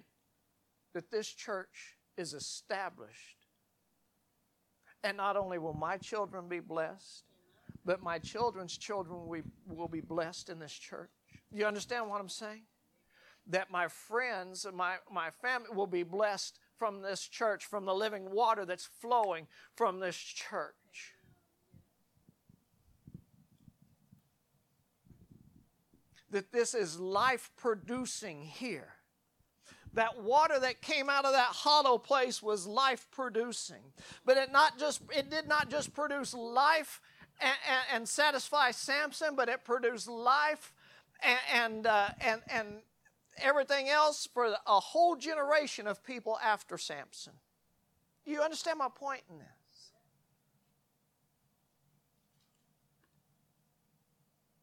that 0.97 1.11
this 1.11 1.27
church 1.27 1.95
is 2.17 2.33
established. 2.33 3.45
And 5.03 5.15
not 5.15 5.37
only 5.37 5.59
will 5.59 5.75
my 5.75 5.97
children 5.97 6.49
be 6.49 6.59
blessed, 6.59 7.23
but 7.85 8.01
my 8.01 8.17
children's 8.17 8.75
children 8.75 9.27
will 9.67 9.87
be, 9.87 10.01
blessed 10.01 10.49
in 10.49 10.57
this 10.57 10.73
church. 10.73 11.11
You 11.51 11.67
understand 11.67 12.09
what 12.09 12.19
I'm 12.19 12.29
saying? 12.29 12.63
That 13.45 13.69
my 13.69 13.87
friends 13.87 14.65
and 14.65 14.75
my, 14.75 14.95
my 15.13 15.29
family 15.29 15.69
will 15.71 15.85
be 15.85 16.01
blessed 16.01 16.57
from 16.79 17.03
this 17.03 17.21
church, 17.27 17.63
from 17.63 17.85
the 17.85 17.93
living 17.93 18.31
water 18.31 18.65
that's 18.65 18.89
flowing 18.99 19.45
from 19.75 19.99
this 19.99 20.17
church. 20.17 21.13
That 26.31 26.51
this 26.51 26.73
is 26.73 26.99
life 26.99 27.51
producing 27.55 28.41
here 28.41 28.96
that 29.93 30.21
water 30.21 30.59
that 30.59 30.81
came 30.81 31.09
out 31.09 31.25
of 31.25 31.31
that 31.31 31.47
hollow 31.47 31.97
place 31.97 32.41
was 32.41 32.67
life 32.67 33.07
producing 33.11 33.81
but 34.25 34.37
it 34.37 34.51
not 34.51 34.77
just 34.77 35.01
it 35.15 35.29
did 35.29 35.47
not 35.47 35.69
just 35.69 35.93
produce 35.93 36.33
life 36.33 37.01
and, 37.39 37.55
and, 37.69 37.81
and 37.93 38.09
satisfy 38.09 38.71
samson 38.71 39.35
but 39.35 39.49
it 39.49 39.63
produced 39.63 40.07
life 40.07 40.73
and 41.23 41.39
and, 41.53 41.87
uh, 41.87 42.09
and 42.21 42.41
and 42.49 42.67
everything 43.37 43.89
else 43.89 44.27
for 44.31 44.55
a 44.65 44.79
whole 44.79 45.15
generation 45.15 45.87
of 45.87 46.03
people 46.03 46.37
after 46.43 46.77
samson. 46.77 47.33
You 48.25 48.41
understand 48.41 48.79
my 48.79 48.89
point 48.93 49.21
in 49.29 49.37
this? 49.37 49.47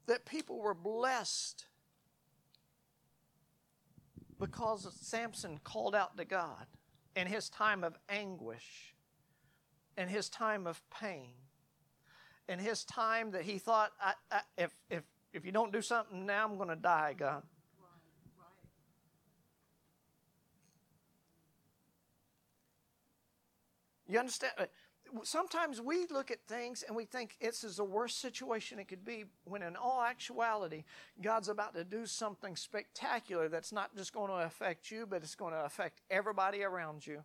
That 0.06 0.26
people 0.26 0.58
were 0.58 0.74
blessed 0.74 1.64
because 4.38 4.88
Samson 5.00 5.58
called 5.64 5.94
out 5.94 6.16
to 6.16 6.24
God 6.24 6.66
in 7.16 7.26
his 7.26 7.48
time 7.48 7.84
of 7.84 7.98
anguish, 8.08 8.94
in 9.96 10.08
his 10.08 10.28
time 10.28 10.66
of 10.66 10.82
pain, 10.90 11.30
in 12.48 12.58
his 12.58 12.84
time 12.84 13.30
that 13.32 13.42
he 13.42 13.58
thought, 13.58 13.92
I, 14.00 14.14
I, 14.30 14.40
if, 14.58 14.74
if, 14.90 15.02
if 15.32 15.44
you 15.44 15.52
don't 15.52 15.72
do 15.72 15.82
something 15.82 16.26
now, 16.26 16.44
I'm 16.44 16.56
going 16.56 16.68
to 16.68 16.76
die, 16.76 17.14
God. 17.16 17.42
You 24.06 24.18
understand? 24.18 24.52
Sometimes 25.22 25.80
we 25.80 26.06
look 26.10 26.30
at 26.30 26.38
things 26.46 26.82
and 26.86 26.96
we 26.96 27.04
think 27.04 27.36
this 27.40 27.64
is 27.64 27.76
the 27.76 27.84
worst 27.84 28.20
situation 28.20 28.78
it 28.78 28.88
could 28.88 29.04
be, 29.04 29.24
when 29.44 29.62
in 29.62 29.76
all 29.76 30.02
actuality, 30.02 30.84
God's 31.22 31.48
about 31.48 31.74
to 31.74 31.84
do 31.84 32.06
something 32.06 32.56
spectacular 32.56 33.48
that's 33.48 33.72
not 33.72 33.94
just 33.96 34.12
going 34.12 34.30
to 34.30 34.46
affect 34.46 34.90
you, 34.90 35.06
but 35.06 35.22
it's 35.22 35.34
going 35.34 35.52
to 35.52 35.64
affect 35.64 36.00
everybody 36.10 36.62
around 36.62 37.06
you. 37.06 37.24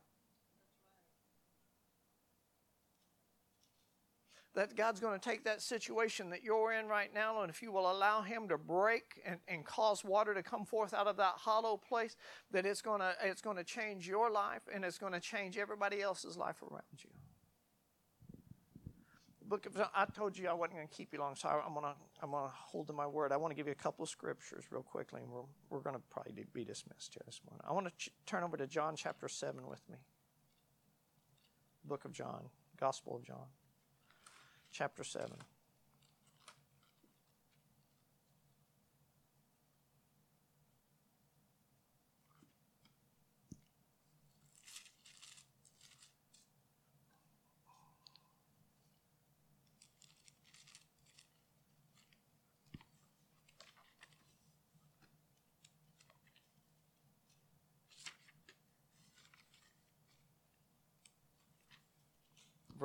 that 4.56 4.76
God's 4.76 5.00
going 5.00 5.18
to 5.18 5.30
take 5.30 5.46
that 5.46 5.62
situation 5.62 6.30
that 6.32 6.44
you're 6.44 6.74
in 6.74 6.88
right 6.88 7.14
now, 7.14 7.42
and 7.42 7.50
if 7.50 7.62
you 7.62 7.72
will 7.72 7.90
allow 7.90 8.22
Him 8.22 8.48
to 8.50 8.58
break 8.58 9.22
and, 9.26 9.38
and 9.48 9.64
cause 9.64 10.04
water 10.04 10.34
to 10.34 10.44
come 10.44 10.66
forth 10.66 10.94
out 10.94 11.08
of 11.08 11.18
that 11.18 11.36
hollow 11.38 11.78
place, 11.78 12.18
that 12.52 12.66
it's 12.66 12.82
going 12.82 13.00
to 13.00 13.14
it's 13.24 13.42
going 13.42 13.58
to 13.58 13.64
change 13.64 14.08
your 14.08 14.30
life 14.30 14.64
and 14.74 14.84
it's 14.84 14.98
going 14.98 15.14
to 15.14 15.20
change 15.20 15.58
everybody 15.58 16.02
else's 16.02 16.36
life 16.36 16.62
around 16.62 16.84
you. 16.98 17.10
Book 19.50 19.66
of 19.66 19.76
I 19.96 20.06
told 20.06 20.38
you 20.38 20.48
I 20.48 20.54
wasn't 20.54 20.76
going 20.76 20.88
to 20.88 20.94
keep 20.94 21.12
you 21.12 21.20
long, 21.20 21.36
so 21.36 21.50
I'm 21.50 21.74
going 21.74 21.86
to 21.86 21.96
I'm 22.22 22.32
going 22.32 22.48
to 22.48 22.54
hold 22.56 22.88
to 22.88 22.94
my 22.94 23.08
word. 23.08 23.32
I 23.32 23.38
want 23.38 23.52
to 23.52 23.56
give 23.56 23.66
you 23.66 23.72
a 23.72 23.84
couple 23.84 24.04
of 24.04 24.10
scriptures 24.10 24.66
real 24.72 24.84
quickly, 24.84 25.22
and 25.22 25.32
we're 25.32 25.42
we're 25.70 25.80
going 25.80 25.96
to 25.96 26.02
probably 26.10 26.46
be 26.54 26.64
dismissed 26.64 27.16
here 27.16 27.24
this 27.26 27.42
morning. 27.50 27.62
I 27.68 27.74
want 27.74 27.88
to 27.88 27.94
ch- 27.98 28.14
turn 28.26 28.44
over 28.44 28.56
to 28.56 28.68
John 28.68 28.96
chapter 28.96 29.28
seven 29.28 29.68
with 29.68 29.82
me. 29.90 29.98
Book 31.84 32.06
of 32.06 32.14
John, 32.14 32.50
Gospel 32.80 33.16
of 33.16 33.24
John, 33.24 33.48
chapter 34.72 35.04
seven. 35.04 35.38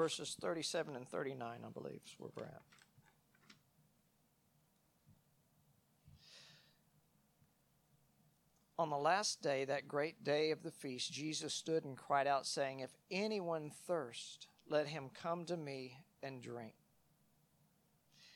Verses 0.04 0.36
37 0.38 0.96
and 0.96 1.08
39, 1.08 1.60
I 1.64 1.70
believe, 1.70 2.00
is 2.04 2.14
where 2.18 2.28
we're 2.36 2.44
at. 2.44 2.60
On 8.78 8.90
the 8.90 8.98
last 8.98 9.40
day, 9.40 9.64
that 9.64 9.88
great 9.88 10.22
day 10.22 10.50
of 10.50 10.62
the 10.62 10.70
feast, 10.70 11.10
Jesus 11.10 11.54
stood 11.54 11.86
and 11.86 11.96
cried 11.96 12.26
out, 12.26 12.44
saying, 12.44 12.80
If 12.80 12.90
anyone 13.10 13.70
thirst, 13.86 14.46
let 14.68 14.88
him 14.88 15.08
come 15.08 15.46
to 15.46 15.56
me 15.56 15.96
and 16.22 16.42
drink. 16.42 16.74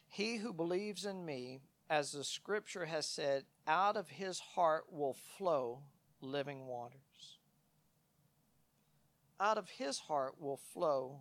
He 0.09 0.39
who 0.39 0.55
believes 0.55 1.05
in 1.05 1.27
me, 1.27 1.61
as 1.91 2.13
the 2.13 2.25
scripture 2.25 2.87
has 2.87 3.05
said, 3.05 3.45
out 3.67 3.99
of 3.99 4.09
his 4.09 4.39
heart 4.39 4.85
will 4.91 5.19
flow 5.37 5.81
living 6.23 6.67
waters. 6.67 7.37
Out 9.39 9.59
of 9.59 9.69
his 9.69 9.99
heart 9.99 10.41
will 10.41 10.57
flow 10.73 11.21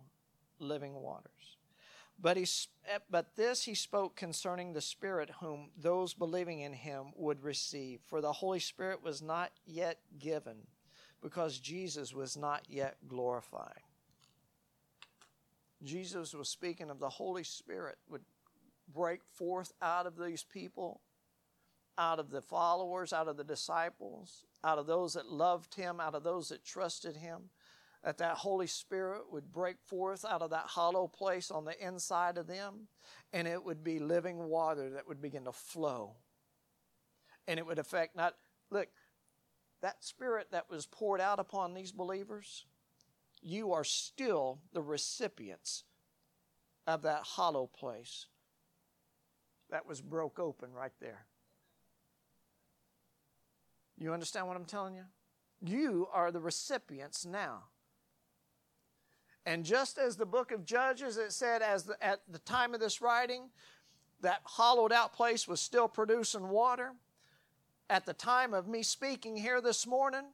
living 0.60 0.94
waters. 0.94 1.56
But, 2.20 2.36
he, 2.36 2.46
eh, 2.88 2.98
but 3.10 3.36
this 3.36 3.64
he 3.64 3.74
spoke 3.74 4.16
concerning 4.16 4.72
the 4.72 4.80
Spirit, 4.80 5.30
whom 5.40 5.70
those 5.76 6.14
believing 6.14 6.60
in 6.60 6.72
him 6.72 7.12
would 7.14 7.44
receive. 7.44 8.00
For 8.06 8.20
the 8.20 8.32
Holy 8.32 8.58
Spirit 8.58 9.02
was 9.02 9.22
not 9.22 9.52
yet 9.64 9.98
given, 10.18 10.66
because 11.22 11.58
Jesus 11.58 12.12
was 12.12 12.36
not 12.36 12.64
yet 12.68 12.96
glorified. 13.06 13.82
Jesus 15.84 16.34
was 16.34 16.48
speaking 16.48 16.90
of 16.90 16.98
the 16.98 17.08
Holy 17.08 17.44
Spirit 17.44 17.98
would 18.08 18.24
break 18.92 19.20
forth 19.32 19.72
out 19.80 20.06
of 20.06 20.16
these 20.16 20.42
people, 20.42 21.00
out 21.96 22.18
of 22.18 22.30
the 22.30 22.42
followers, 22.42 23.12
out 23.12 23.28
of 23.28 23.36
the 23.36 23.44
disciples, 23.44 24.44
out 24.64 24.78
of 24.78 24.86
those 24.86 25.14
that 25.14 25.30
loved 25.30 25.74
him, 25.76 26.00
out 26.00 26.16
of 26.16 26.24
those 26.24 26.48
that 26.48 26.64
trusted 26.64 27.16
him 27.16 27.50
that 28.08 28.16
that 28.16 28.36
Holy 28.36 28.66
Spirit 28.66 29.24
would 29.30 29.52
break 29.52 29.76
forth 29.84 30.24
out 30.24 30.40
of 30.40 30.48
that 30.48 30.64
hollow 30.64 31.06
place 31.06 31.50
on 31.50 31.66
the 31.66 31.86
inside 31.86 32.38
of 32.38 32.46
them, 32.46 32.88
and 33.34 33.46
it 33.46 33.62
would 33.62 33.84
be 33.84 33.98
living 33.98 34.48
water 34.48 34.88
that 34.88 35.06
would 35.06 35.20
begin 35.20 35.44
to 35.44 35.52
flow. 35.52 36.16
And 37.46 37.58
it 37.58 37.66
would 37.66 37.78
affect 37.78 38.16
not, 38.16 38.32
look, 38.70 38.88
that 39.82 40.02
Spirit 40.02 40.46
that 40.52 40.70
was 40.70 40.86
poured 40.86 41.20
out 41.20 41.38
upon 41.38 41.74
these 41.74 41.92
believers, 41.92 42.64
you 43.42 43.74
are 43.74 43.84
still 43.84 44.60
the 44.72 44.80
recipients 44.80 45.84
of 46.86 47.02
that 47.02 47.24
hollow 47.24 47.66
place 47.66 48.24
that 49.70 49.86
was 49.86 50.00
broke 50.00 50.38
open 50.38 50.72
right 50.72 50.94
there. 50.98 51.26
You 53.98 54.14
understand 54.14 54.46
what 54.46 54.56
I'm 54.56 54.64
telling 54.64 54.94
you? 54.94 55.04
You 55.60 56.08
are 56.10 56.32
the 56.32 56.40
recipients 56.40 57.26
now. 57.26 57.64
And 59.48 59.64
just 59.64 59.96
as 59.96 60.14
the 60.14 60.26
book 60.26 60.52
of 60.52 60.66
Judges, 60.66 61.16
it 61.16 61.32
said, 61.32 61.62
as 61.62 61.84
the, 61.84 61.96
at 62.04 62.20
the 62.30 62.38
time 62.40 62.74
of 62.74 62.80
this 62.80 63.00
writing, 63.00 63.48
that 64.20 64.42
hollowed 64.44 64.92
out 64.92 65.14
place 65.14 65.48
was 65.48 65.58
still 65.58 65.88
producing 65.88 66.50
water. 66.50 66.92
At 67.88 68.04
the 68.04 68.12
time 68.12 68.52
of 68.52 68.68
me 68.68 68.82
speaking 68.82 69.38
here 69.38 69.62
this 69.62 69.86
morning, 69.86 70.24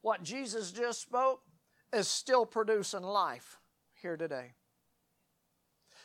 what 0.00 0.22
Jesus 0.22 0.70
just 0.70 1.02
spoke 1.02 1.42
is 1.92 2.06
still 2.06 2.46
producing 2.46 3.02
life 3.02 3.58
here 4.00 4.16
today. 4.16 4.52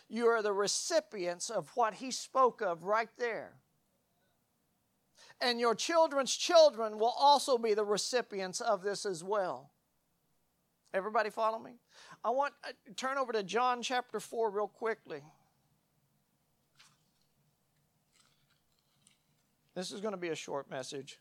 You 0.10 0.26
are 0.30 0.42
the 0.42 0.54
recipients 0.54 1.52
of 1.52 1.70
what 1.76 1.94
he 1.94 2.10
spoke 2.10 2.60
of 2.60 2.86
right 2.86 3.10
there. 3.20 3.52
And 5.40 5.60
your 5.60 5.76
children's 5.76 6.36
children 6.36 6.98
will 6.98 7.14
also 7.16 7.60
be 7.60 7.76
the 7.76 7.86
recipients 7.86 8.62
of 8.62 8.82
this 8.82 9.06
as 9.06 9.24
well. 9.24 9.70
Everybody 10.98 11.30
follow 11.30 11.60
me? 11.60 11.74
I 12.24 12.32
want 12.32 12.56
uh, 12.64 12.72
turn 12.96 13.20
over 13.20 13.32
to 13.32 13.44
John 13.44 13.84
chapter 13.84 14.20
4 14.20 14.50
real 14.50 14.68
quickly. 14.68 15.22
This 19.76 19.92
is 19.92 20.02
going 20.02 20.14
to 20.14 20.18
be 20.20 20.30
a 20.30 20.36
short 20.36 20.72
message. 20.72 21.20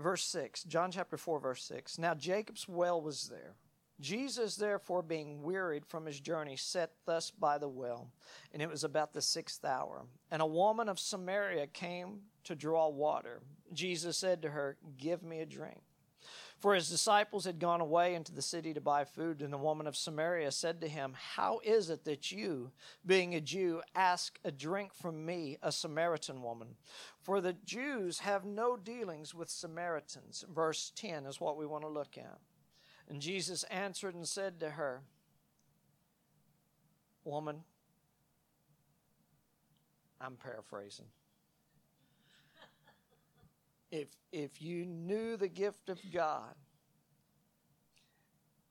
Verse 0.00 0.24
6, 0.24 0.64
John 0.64 0.90
chapter 0.90 1.16
4, 1.16 1.40
verse 1.40 1.62
6. 1.64 1.98
Now 1.98 2.14
Jacob's 2.14 2.68
well 2.68 3.00
was 3.00 3.28
there. 3.28 3.54
Jesus, 4.00 4.56
therefore, 4.56 5.02
being 5.02 5.42
wearied 5.42 5.84
from 5.84 6.06
his 6.06 6.18
journey, 6.20 6.56
sat 6.56 6.90
thus 7.04 7.30
by 7.30 7.58
the 7.58 7.68
well, 7.68 8.10
and 8.52 8.62
it 8.62 8.70
was 8.70 8.82
about 8.82 9.12
the 9.12 9.20
sixth 9.20 9.64
hour. 9.64 10.06
And 10.30 10.40
a 10.40 10.46
woman 10.46 10.88
of 10.88 10.98
Samaria 10.98 11.66
came 11.66 12.20
to 12.44 12.54
draw 12.54 12.88
water. 12.88 13.40
Jesus 13.74 14.16
said 14.16 14.42
to 14.42 14.50
her, 14.50 14.78
Give 14.96 15.22
me 15.22 15.40
a 15.40 15.46
drink. 15.46 15.82
For 16.60 16.74
his 16.74 16.90
disciples 16.90 17.46
had 17.46 17.58
gone 17.58 17.80
away 17.80 18.14
into 18.14 18.32
the 18.32 18.42
city 18.42 18.74
to 18.74 18.82
buy 18.82 19.04
food, 19.04 19.40
and 19.40 19.50
the 19.50 19.56
woman 19.56 19.86
of 19.86 19.96
Samaria 19.96 20.52
said 20.52 20.82
to 20.82 20.88
him, 20.88 21.14
How 21.16 21.60
is 21.64 21.88
it 21.88 22.04
that 22.04 22.30
you, 22.30 22.70
being 23.06 23.34
a 23.34 23.40
Jew, 23.40 23.80
ask 23.94 24.38
a 24.44 24.52
drink 24.52 24.92
from 24.92 25.24
me, 25.24 25.56
a 25.62 25.72
Samaritan 25.72 26.42
woman? 26.42 26.76
For 27.22 27.40
the 27.40 27.54
Jews 27.64 28.18
have 28.18 28.44
no 28.44 28.76
dealings 28.76 29.34
with 29.34 29.48
Samaritans. 29.48 30.44
Verse 30.54 30.92
10 30.96 31.24
is 31.24 31.40
what 31.40 31.56
we 31.56 31.64
want 31.64 31.84
to 31.84 31.88
look 31.88 32.18
at. 32.18 32.38
And 33.08 33.22
Jesus 33.22 33.62
answered 33.64 34.14
and 34.14 34.28
said 34.28 34.60
to 34.60 34.70
her, 34.70 35.00
Woman, 37.24 37.64
I'm 40.20 40.36
paraphrasing 40.36 41.06
if 43.90 44.08
if 44.32 44.62
you 44.62 44.86
knew 44.86 45.36
the 45.36 45.48
gift 45.48 45.88
of 45.88 45.98
God 46.12 46.54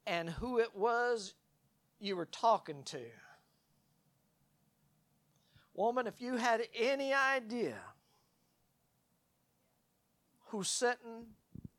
and 0.08 0.30
who 0.30 0.60
it 0.60 0.76
was 0.76 1.34
you 2.00 2.16
were 2.16 2.26
talking 2.26 2.84
to. 2.84 3.02
Woman, 5.74 6.08
if 6.08 6.20
you 6.20 6.38
had 6.38 6.62
any 6.78 7.14
idea 7.14 7.78
who's 10.48 10.70
sitting 10.70 11.28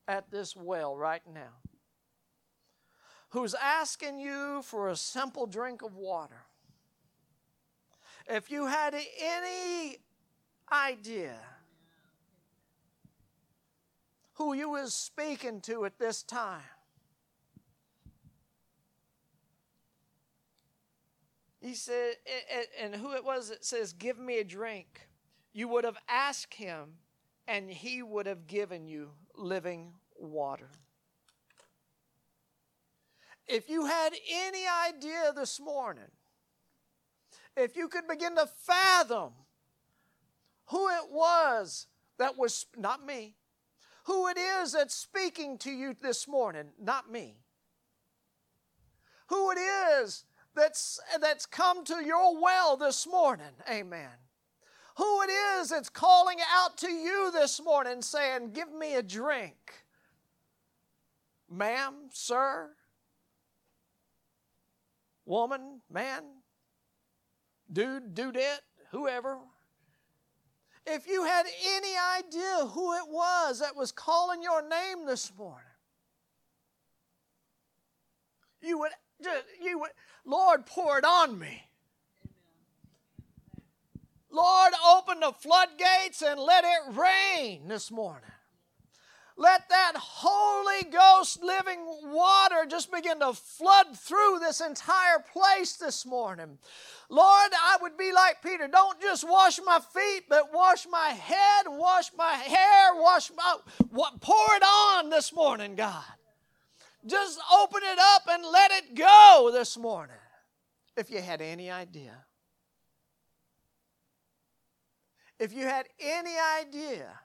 at 0.07 0.31
this 0.31 0.55
well 0.55 0.97
right 0.97 1.23
now, 1.33 1.59
who's 3.31 3.55
asking 3.55 4.19
you 4.19 4.63
for 4.63 4.89
a 4.89 4.97
simple 4.97 5.47
drink 5.47 5.83
of 5.83 5.97
water, 5.97 6.45
if 8.29 8.51
you 8.51 8.67
had 8.67 8.95
any 8.95 9.99
idea 10.73 11.37
who 14.41 14.55
you 14.55 14.71
was 14.71 14.95
speaking 14.95 15.61
to 15.61 15.85
at 15.85 15.99
this 15.99 16.23
time. 16.23 16.63
He 21.61 21.75
said, 21.75 22.15
and 22.81 22.95
who 22.95 23.13
it 23.13 23.23
was 23.23 23.51
that 23.51 23.67
says, 23.67 23.93
Give 23.93 24.19
me 24.19 24.39
a 24.39 24.45
drink. 24.45 25.09
You 25.53 25.69
would 25.69 25.85
have 25.85 25.99
asked 26.09 26.55
him, 26.55 26.95
and 27.47 27.71
he 27.71 28.03
would 28.03 28.25
have 28.25 28.47
given 28.47 28.87
you 28.87 29.11
living 29.37 29.93
water. 30.19 30.71
If 33.47 33.69
you 33.69 33.85
had 33.85 34.15
any 34.33 34.63
idea 34.89 35.35
this 35.37 35.61
morning, 35.61 36.11
if 37.59 37.77
you 37.77 37.89
could 37.89 38.09
begin 38.09 38.37
to 38.37 38.47
fathom 38.47 39.33
who 40.69 40.89
it 40.89 41.11
was 41.11 41.89
that 42.17 42.39
was, 42.39 42.65
not 42.79 43.05
me, 43.05 43.35
who 44.11 44.27
it 44.27 44.37
is 44.37 44.73
that's 44.73 44.93
speaking 44.93 45.57
to 45.57 45.71
you 45.71 45.95
this 45.95 46.27
morning, 46.27 46.65
not 46.83 47.09
me. 47.09 47.37
who 49.29 49.53
it 49.53 49.59
is 50.03 50.25
that's, 50.57 50.99
that's 51.21 51.47
come 51.47 51.85
to 51.85 52.05
your 52.05 52.43
well 52.43 52.77
this 52.77 53.07
morning. 53.07 53.55
Amen. 53.71 54.11
Who 54.97 55.23
it 55.23 55.31
is 55.31 55.69
that's 55.69 55.89
calling 55.89 56.39
out 56.53 56.77
to 56.79 56.91
you 56.91 57.31
this 57.33 57.63
morning 57.63 58.03
saying, 58.03 58.51
Give 58.51 58.73
me 58.73 58.97
a 58.97 59.03
drink. 59.03 59.85
Ma'am, 61.49 61.95
sir, 62.13 62.71
woman, 65.25 65.83
man, 65.89 66.25
dude, 67.73 68.13
dudette, 68.13 68.63
whoever. 68.91 69.39
If 70.87 71.07
you 71.07 71.25
had 71.25 71.47
any 71.77 71.93
idea 72.19 72.67
who 72.67 72.95
it 72.95 73.09
was 73.09 73.61
that 73.61 73.77
was 73.77 73.93
calling 73.93 74.43
your 74.43 74.67
name 74.67 75.07
this 75.07 75.33
morning, 75.37 75.65
you 78.63 78.79
would 78.79 78.91
you 79.61 79.79
would, 79.79 79.91
Lord, 80.25 80.67
pour 80.67 80.99
it 80.99 81.05
on 81.05 81.39
me. 81.39 81.71
Lord, 84.31 84.73
open 84.89 85.21
the 85.21 85.33
floodgates 85.33 86.23
and 86.23 86.39
let 86.39 86.65
it 86.65 86.97
rain 86.97 87.69
this 87.69 87.91
morning. 87.91 88.30
Let 89.41 89.71
that 89.71 89.95
Holy 89.97 90.91
Ghost 90.91 91.43
living 91.43 91.79
water 92.13 92.67
just 92.69 92.93
begin 92.93 93.21
to 93.21 93.33
flood 93.33 93.97
through 93.97 94.39
this 94.39 94.61
entire 94.61 95.25
place 95.33 95.77
this 95.77 96.05
morning. 96.05 96.59
Lord, 97.09 97.51
I 97.55 97.79
would 97.81 97.97
be 97.97 98.13
like 98.13 98.43
Peter. 98.43 98.69
Don't 98.69 99.01
just 99.01 99.27
wash 99.27 99.59
my 99.65 99.81
feet, 99.95 100.25
but 100.29 100.53
wash 100.53 100.87
my 100.91 101.09
head, 101.09 101.65
wash 101.69 102.11
my 102.19 102.35
hair, 102.35 102.95
wash 102.97 103.31
my. 103.35 103.57
What, 103.89 104.21
pour 104.21 104.55
it 104.57 104.63
on 104.63 105.09
this 105.09 105.33
morning, 105.33 105.75
God. 105.75 106.05
Just 107.07 107.41
open 107.51 107.81
it 107.83 107.99
up 107.99 108.25
and 108.29 108.45
let 108.45 108.71
it 108.73 108.95
go 108.95 109.49
this 109.55 109.79
morning. 109.79 110.17
If 110.99 111.11
you 111.11 111.23
had 111.23 111.41
any 111.41 111.71
idea. 111.71 112.13
If 115.39 115.55
you 115.55 115.65
had 115.65 115.87
any 115.99 116.35
idea, 116.61 117.19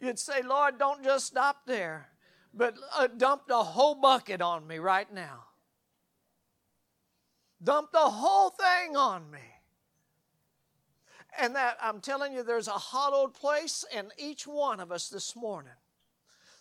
you'd 0.00 0.18
say, 0.18 0.42
Lord, 0.42 0.78
don't 0.78 1.02
just 1.04 1.26
stop 1.26 1.66
there, 1.66 2.08
but 2.54 2.74
uh, 2.96 3.06
dump 3.06 3.46
the 3.46 3.62
whole 3.62 3.94
bucket 3.94 4.40
on 4.40 4.66
me 4.66 4.78
right 4.78 5.12
now. 5.12 5.44
Dump 7.62 7.92
the 7.92 7.98
whole 7.98 8.50
thing 8.50 8.96
on 8.96 9.30
me. 9.30 9.38
And 11.38 11.54
that 11.54 11.76
I'm 11.80 12.00
telling 12.00 12.32
you, 12.32 12.42
there's 12.42 12.68
a 12.68 12.72
hollowed 12.72 13.34
place 13.34 13.84
in 13.94 14.10
each 14.18 14.46
one 14.46 14.80
of 14.80 14.90
us 14.90 15.08
this 15.08 15.36
morning. 15.36 15.72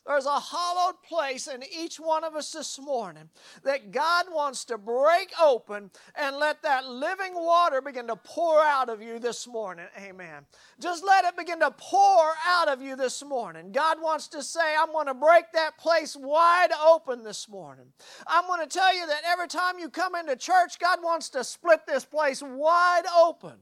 There's 0.05 0.25
a 0.25 0.39
hollowed 0.39 0.95
place 1.07 1.47
in 1.47 1.63
each 1.63 1.99
one 1.99 2.23
of 2.23 2.35
us 2.35 2.51
this 2.51 2.79
morning 2.79 3.29
that 3.63 3.91
God 3.91 4.25
wants 4.31 4.65
to 4.65 4.77
break 4.77 5.31
open 5.39 5.91
and 6.15 6.37
let 6.37 6.63
that 6.63 6.87
living 6.87 7.35
water 7.35 7.79
begin 7.79 8.07
to 8.07 8.15
pour 8.15 8.59
out 8.61 8.89
of 8.89 9.03
you 9.03 9.19
this 9.19 9.47
morning. 9.47 9.85
Amen. 10.01 10.45
Just 10.79 11.05
let 11.05 11.25
it 11.25 11.37
begin 11.37 11.59
to 11.59 11.71
pour 11.71 12.33
out 12.47 12.69
of 12.69 12.81
you 12.81 12.95
this 12.95 13.23
morning. 13.23 13.71
God 13.71 14.01
wants 14.01 14.27
to 14.29 14.41
say, 14.41 14.75
I'm 14.79 14.91
going 14.91 15.07
to 15.07 15.13
break 15.13 15.51
that 15.53 15.77
place 15.77 16.15
wide 16.15 16.71
open 16.83 17.23
this 17.23 17.47
morning. 17.47 17.85
I'm 18.25 18.47
going 18.47 18.61
to 18.61 18.67
tell 18.67 18.95
you 18.95 19.05
that 19.05 19.21
every 19.27 19.47
time 19.47 19.77
you 19.77 19.89
come 19.89 20.15
into 20.15 20.35
church, 20.35 20.79
God 20.79 20.99
wants 21.03 21.29
to 21.29 21.43
split 21.43 21.81
this 21.85 22.05
place 22.05 22.41
wide 22.41 23.03
open. 23.15 23.57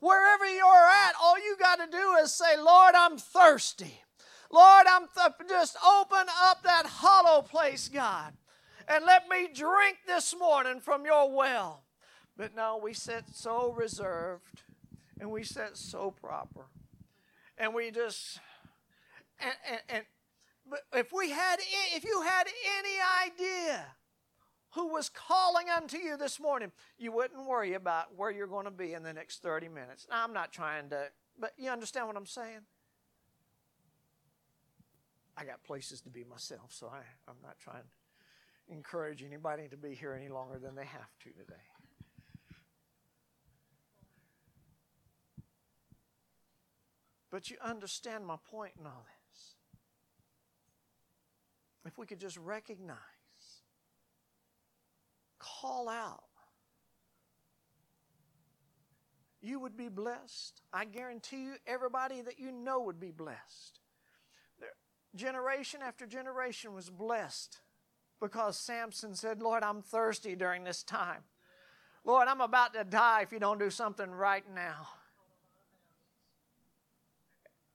Wherever 0.00 0.46
you're 0.46 0.66
at, 0.66 1.12
all 1.22 1.38
you 1.38 1.56
got 1.58 1.76
to 1.76 1.86
do 1.90 2.16
is 2.22 2.34
say, 2.34 2.56
Lord, 2.58 2.94
I'm 2.96 3.16
thirsty. 3.16 4.01
Lord, 4.52 4.86
I'm 4.86 5.08
th- 5.16 5.48
just 5.48 5.76
open 5.84 6.26
up 6.42 6.62
that 6.62 6.84
hollow 6.86 7.40
place, 7.40 7.88
God, 7.88 8.34
and 8.86 9.04
let 9.06 9.28
me 9.28 9.48
drink 9.52 9.98
this 10.06 10.36
morning 10.38 10.80
from 10.80 11.06
your 11.06 11.34
well. 11.34 11.84
But 12.36 12.54
no, 12.54 12.78
we 12.82 12.92
sit 12.92 13.24
so 13.32 13.72
reserved 13.72 14.62
and 15.18 15.30
we 15.30 15.42
sit 15.42 15.76
so 15.76 16.10
proper. 16.10 16.66
And 17.56 17.74
we 17.74 17.90
just, 17.90 18.40
and, 19.40 19.54
and, 19.70 19.80
and 19.88 20.04
if 20.94 21.12
we 21.12 21.30
had, 21.30 21.56
if 21.94 22.04
you 22.04 22.22
had 22.22 22.46
any 22.78 23.30
idea 23.30 23.86
who 24.74 24.88
was 24.88 25.08
calling 25.08 25.68
unto 25.68 25.96
you 25.96 26.16
this 26.16 26.40
morning, 26.40 26.72
you 26.98 27.12
wouldn't 27.12 27.46
worry 27.46 27.74
about 27.74 28.16
where 28.16 28.30
you're 28.30 28.46
going 28.46 28.64
to 28.64 28.70
be 28.70 28.94
in 28.94 29.02
the 29.02 29.12
next 29.12 29.42
30 29.42 29.68
minutes. 29.68 30.06
Now, 30.10 30.24
I'm 30.24 30.32
not 30.32 30.52
trying 30.52 30.90
to, 30.90 31.08
but 31.38 31.52
you 31.56 31.70
understand 31.70 32.06
what 32.06 32.16
I'm 32.16 32.26
saying? 32.26 32.60
I 35.36 35.44
got 35.44 35.62
places 35.64 36.00
to 36.02 36.10
be 36.10 36.24
myself, 36.24 36.70
so 36.70 36.88
I, 36.88 37.00
I'm 37.28 37.36
not 37.42 37.58
trying 37.58 37.82
to 37.82 38.74
encourage 38.74 39.22
anybody 39.22 39.68
to 39.68 39.76
be 39.76 39.94
here 39.94 40.14
any 40.14 40.28
longer 40.28 40.58
than 40.58 40.74
they 40.74 40.84
have 40.84 41.18
to 41.24 41.30
today. 41.30 41.54
But 47.30 47.50
you 47.50 47.56
understand 47.64 48.26
my 48.26 48.36
point 48.50 48.72
in 48.78 48.86
all 48.86 49.06
this. 49.06 49.54
If 51.86 51.98
we 51.98 52.04
could 52.04 52.20
just 52.20 52.36
recognize, 52.36 52.98
call 55.38 55.88
out, 55.88 56.24
you 59.40 59.58
would 59.58 59.76
be 59.76 59.88
blessed. 59.88 60.60
I 60.72 60.84
guarantee 60.84 61.44
you, 61.44 61.54
everybody 61.66 62.20
that 62.20 62.38
you 62.38 62.52
know 62.52 62.82
would 62.82 63.00
be 63.00 63.10
blessed 63.10 63.81
generation 65.14 65.80
after 65.82 66.06
generation 66.06 66.72
was 66.74 66.90
blessed 66.90 67.58
because 68.20 68.56
Samson 68.56 69.14
said, 69.14 69.42
Lord, 69.42 69.62
I'm 69.62 69.82
thirsty 69.82 70.34
during 70.34 70.64
this 70.64 70.82
time. 70.82 71.22
Lord, 72.04 72.28
I'm 72.28 72.40
about 72.40 72.74
to 72.74 72.84
die 72.84 73.22
if 73.22 73.32
you 73.32 73.38
don't 73.38 73.58
do 73.58 73.70
something 73.70 74.10
right 74.10 74.44
now. 74.54 74.88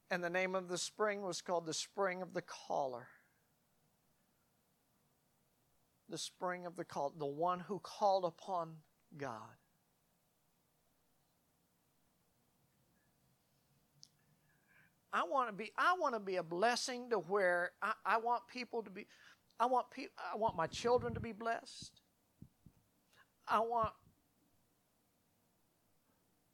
And 0.09 0.23
the 0.23 0.29
name 0.29 0.55
of 0.55 0.69
the 0.69 0.77
spring 0.77 1.21
was 1.21 1.41
called 1.41 1.65
the 1.65 1.73
Spring 1.73 2.21
of 2.21 2.33
the 2.33 2.41
Caller. 2.41 3.07
The 6.09 6.17
spring 6.17 6.65
of 6.65 6.77
the 6.77 6.85
call, 6.85 7.13
the 7.17 7.25
one 7.25 7.59
who 7.59 7.79
called 7.79 8.23
upon 8.23 8.77
God. 9.17 9.57
I 15.17 15.23
want 15.23 15.49
to 15.49 15.53
be 15.53 15.71
I 15.75 15.95
want 15.99 16.13
to 16.13 16.19
be 16.19 16.35
a 16.35 16.43
blessing 16.43 17.09
to 17.09 17.17
where 17.17 17.71
I, 17.81 17.93
I 18.05 18.17
want 18.17 18.43
people 18.47 18.83
to 18.83 18.91
be 18.91 19.07
I 19.59 19.65
want 19.65 19.89
pe- 19.89 20.09
I 20.31 20.37
want 20.37 20.55
my 20.55 20.67
children 20.67 21.15
to 21.15 21.19
be 21.19 21.31
blessed. 21.31 22.01
I 23.47 23.61
want 23.61 23.89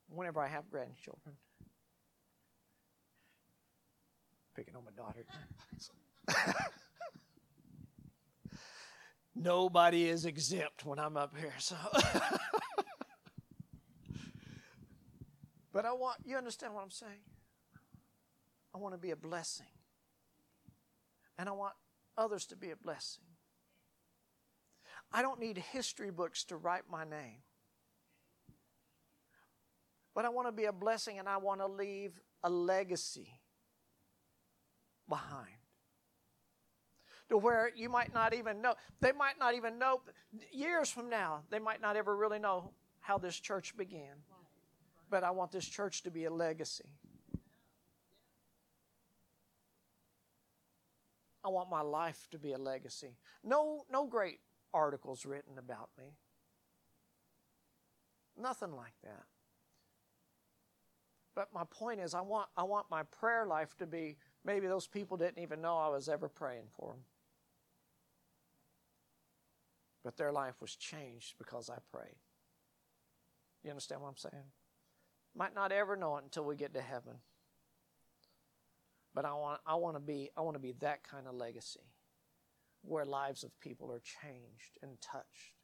whenever 0.08 0.40
I 0.40 0.48
have 0.48 0.70
grandchildren. 0.72 1.36
Picking 4.56 4.78
on 4.78 4.86
my 4.86 4.92
daughter. 4.96 5.26
Nobody 9.36 10.08
is 10.08 10.26
exempt 10.26 10.86
when 10.86 11.00
I'm 11.00 11.18
up 11.18 11.36
here, 11.38 11.54
so 11.58 11.76
But 15.74 15.86
I 15.86 15.92
want 15.92 16.20
you 16.24 16.38
understand 16.38 16.74
what 16.74 16.84
I'm 16.84 16.92
saying? 16.92 17.33
I 18.74 18.80
want 18.80 18.94
to 18.94 19.00
be 19.00 19.12
a 19.12 19.16
blessing. 19.16 19.68
And 21.38 21.48
I 21.48 21.52
want 21.52 21.74
others 22.18 22.46
to 22.48 22.56
be 22.56 22.72
a 22.72 22.76
blessing. 22.76 23.24
I 25.12 25.22
don't 25.22 25.40
need 25.40 25.58
history 25.58 26.10
books 26.10 26.44
to 26.46 26.58
write 26.58 26.84
my 26.90 27.04
name. 27.04 27.42
But 30.16 30.26
I 30.26 30.30
want 30.30 30.48
to 30.48 30.52
be 30.52 30.66
a 30.66 30.74
blessing 30.74 31.20
and 31.20 31.28
I 31.28 31.38
want 31.38 31.60
to 31.60 31.68
leave 31.68 32.20
a 32.44 32.50
legacy 32.50 33.30
behind. 35.08 35.58
To 37.30 37.38
where 37.38 37.72
you 37.76 37.90
might 37.90 38.14
not 38.14 38.34
even 38.34 38.62
know, 38.62 38.76
they 39.00 39.12
might 39.12 39.40
not 39.40 39.56
even 39.56 39.80
know, 39.80 40.02
years 40.52 40.92
from 40.92 41.10
now, 41.10 41.44
they 41.50 41.60
might 41.60 41.82
not 41.82 41.96
ever 41.96 42.16
really 42.16 42.38
know 42.40 42.72
how 43.00 43.18
this 43.18 43.40
church 43.40 43.76
began. 43.76 44.16
But 45.10 45.24
I 45.24 45.32
want 45.32 45.52
this 45.52 45.66
church 45.66 46.04
to 46.04 46.12
be 46.12 46.26
a 46.26 46.34
legacy. 46.34 46.90
I 51.46 51.50
want 51.50 51.70
my 51.70 51.82
life 51.82 52.28
to 52.32 52.40
be 52.40 52.54
a 52.54 52.58
legacy. 52.58 53.18
No, 53.44 53.86
no 53.92 54.06
great 54.08 54.40
articles 54.74 55.26
written 55.26 55.58
about 55.58 55.90
me. 55.98 56.06
Nothing 58.40 58.76
like 58.76 58.96
that. 59.04 59.26
But 61.36 61.50
my 61.54 61.64
point 61.70 62.00
is, 62.00 62.14
I 62.14 62.22
want, 62.22 62.48
I 62.56 62.64
want 62.64 62.88
my 62.90 63.04
prayer 63.04 63.46
life 63.46 63.76
to 63.78 63.86
be 63.86 64.18
maybe 64.46 64.68
those 64.68 64.88
people 64.88 65.18
didn't 65.18 65.42
even 65.42 65.62
know 65.62 65.78
I 65.78 65.90
was 65.90 66.08
ever 66.08 66.30
praying 66.30 66.68
for 66.78 66.92
them. 66.92 67.04
But 70.04 70.18
their 70.18 70.32
life 70.32 70.62
was 70.62 70.76
changed 70.76 71.36
because 71.38 71.70
I 71.70 71.78
prayed. 71.92 72.16
You 73.64 73.70
understand 73.70 74.02
what 74.02 74.10
I'm 74.10 74.18
saying? 74.18 74.44
Might 75.36 75.56
not 75.56 75.72
ever 75.72 75.96
know 75.96 76.18
it 76.18 76.24
until 76.24 76.44
we 76.44 76.56
get 76.56 76.74
to 76.74 76.82
heaven. 76.82 77.16
But 79.16 79.26
I 79.26 79.34
want, 79.34 79.62
I 79.66 79.76
want 79.76 79.96
to 79.96 80.00
be, 80.02 80.32
I 80.38 80.42
want 80.42 80.56
to 80.56 80.62
be 80.62 80.74
that 80.82 81.04
kind 81.04 81.28
of 81.28 81.36
legacy. 81.36 81.82
where 82.84 83.06
lives 83.06 83.44
of 83.44 83.60
people 83.60 83.92
are 83.92 84.02
changed 84.02 84.78
and 84.82 85.00
touched. 85.02 85.56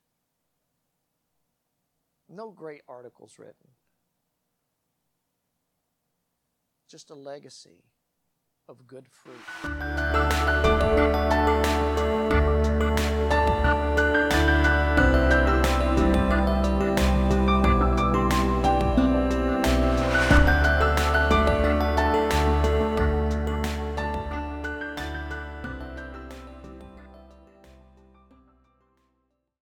No 2.30 2.52
great 2.52 2.82
articles 2.88 3.36
written, 3.40 3.72
just 6.90 7.10
a 7.12 7.16
legacy 7.16 7.84
of 8.68 8.88
good 8.88 9.08
fruit. 9.10 9.36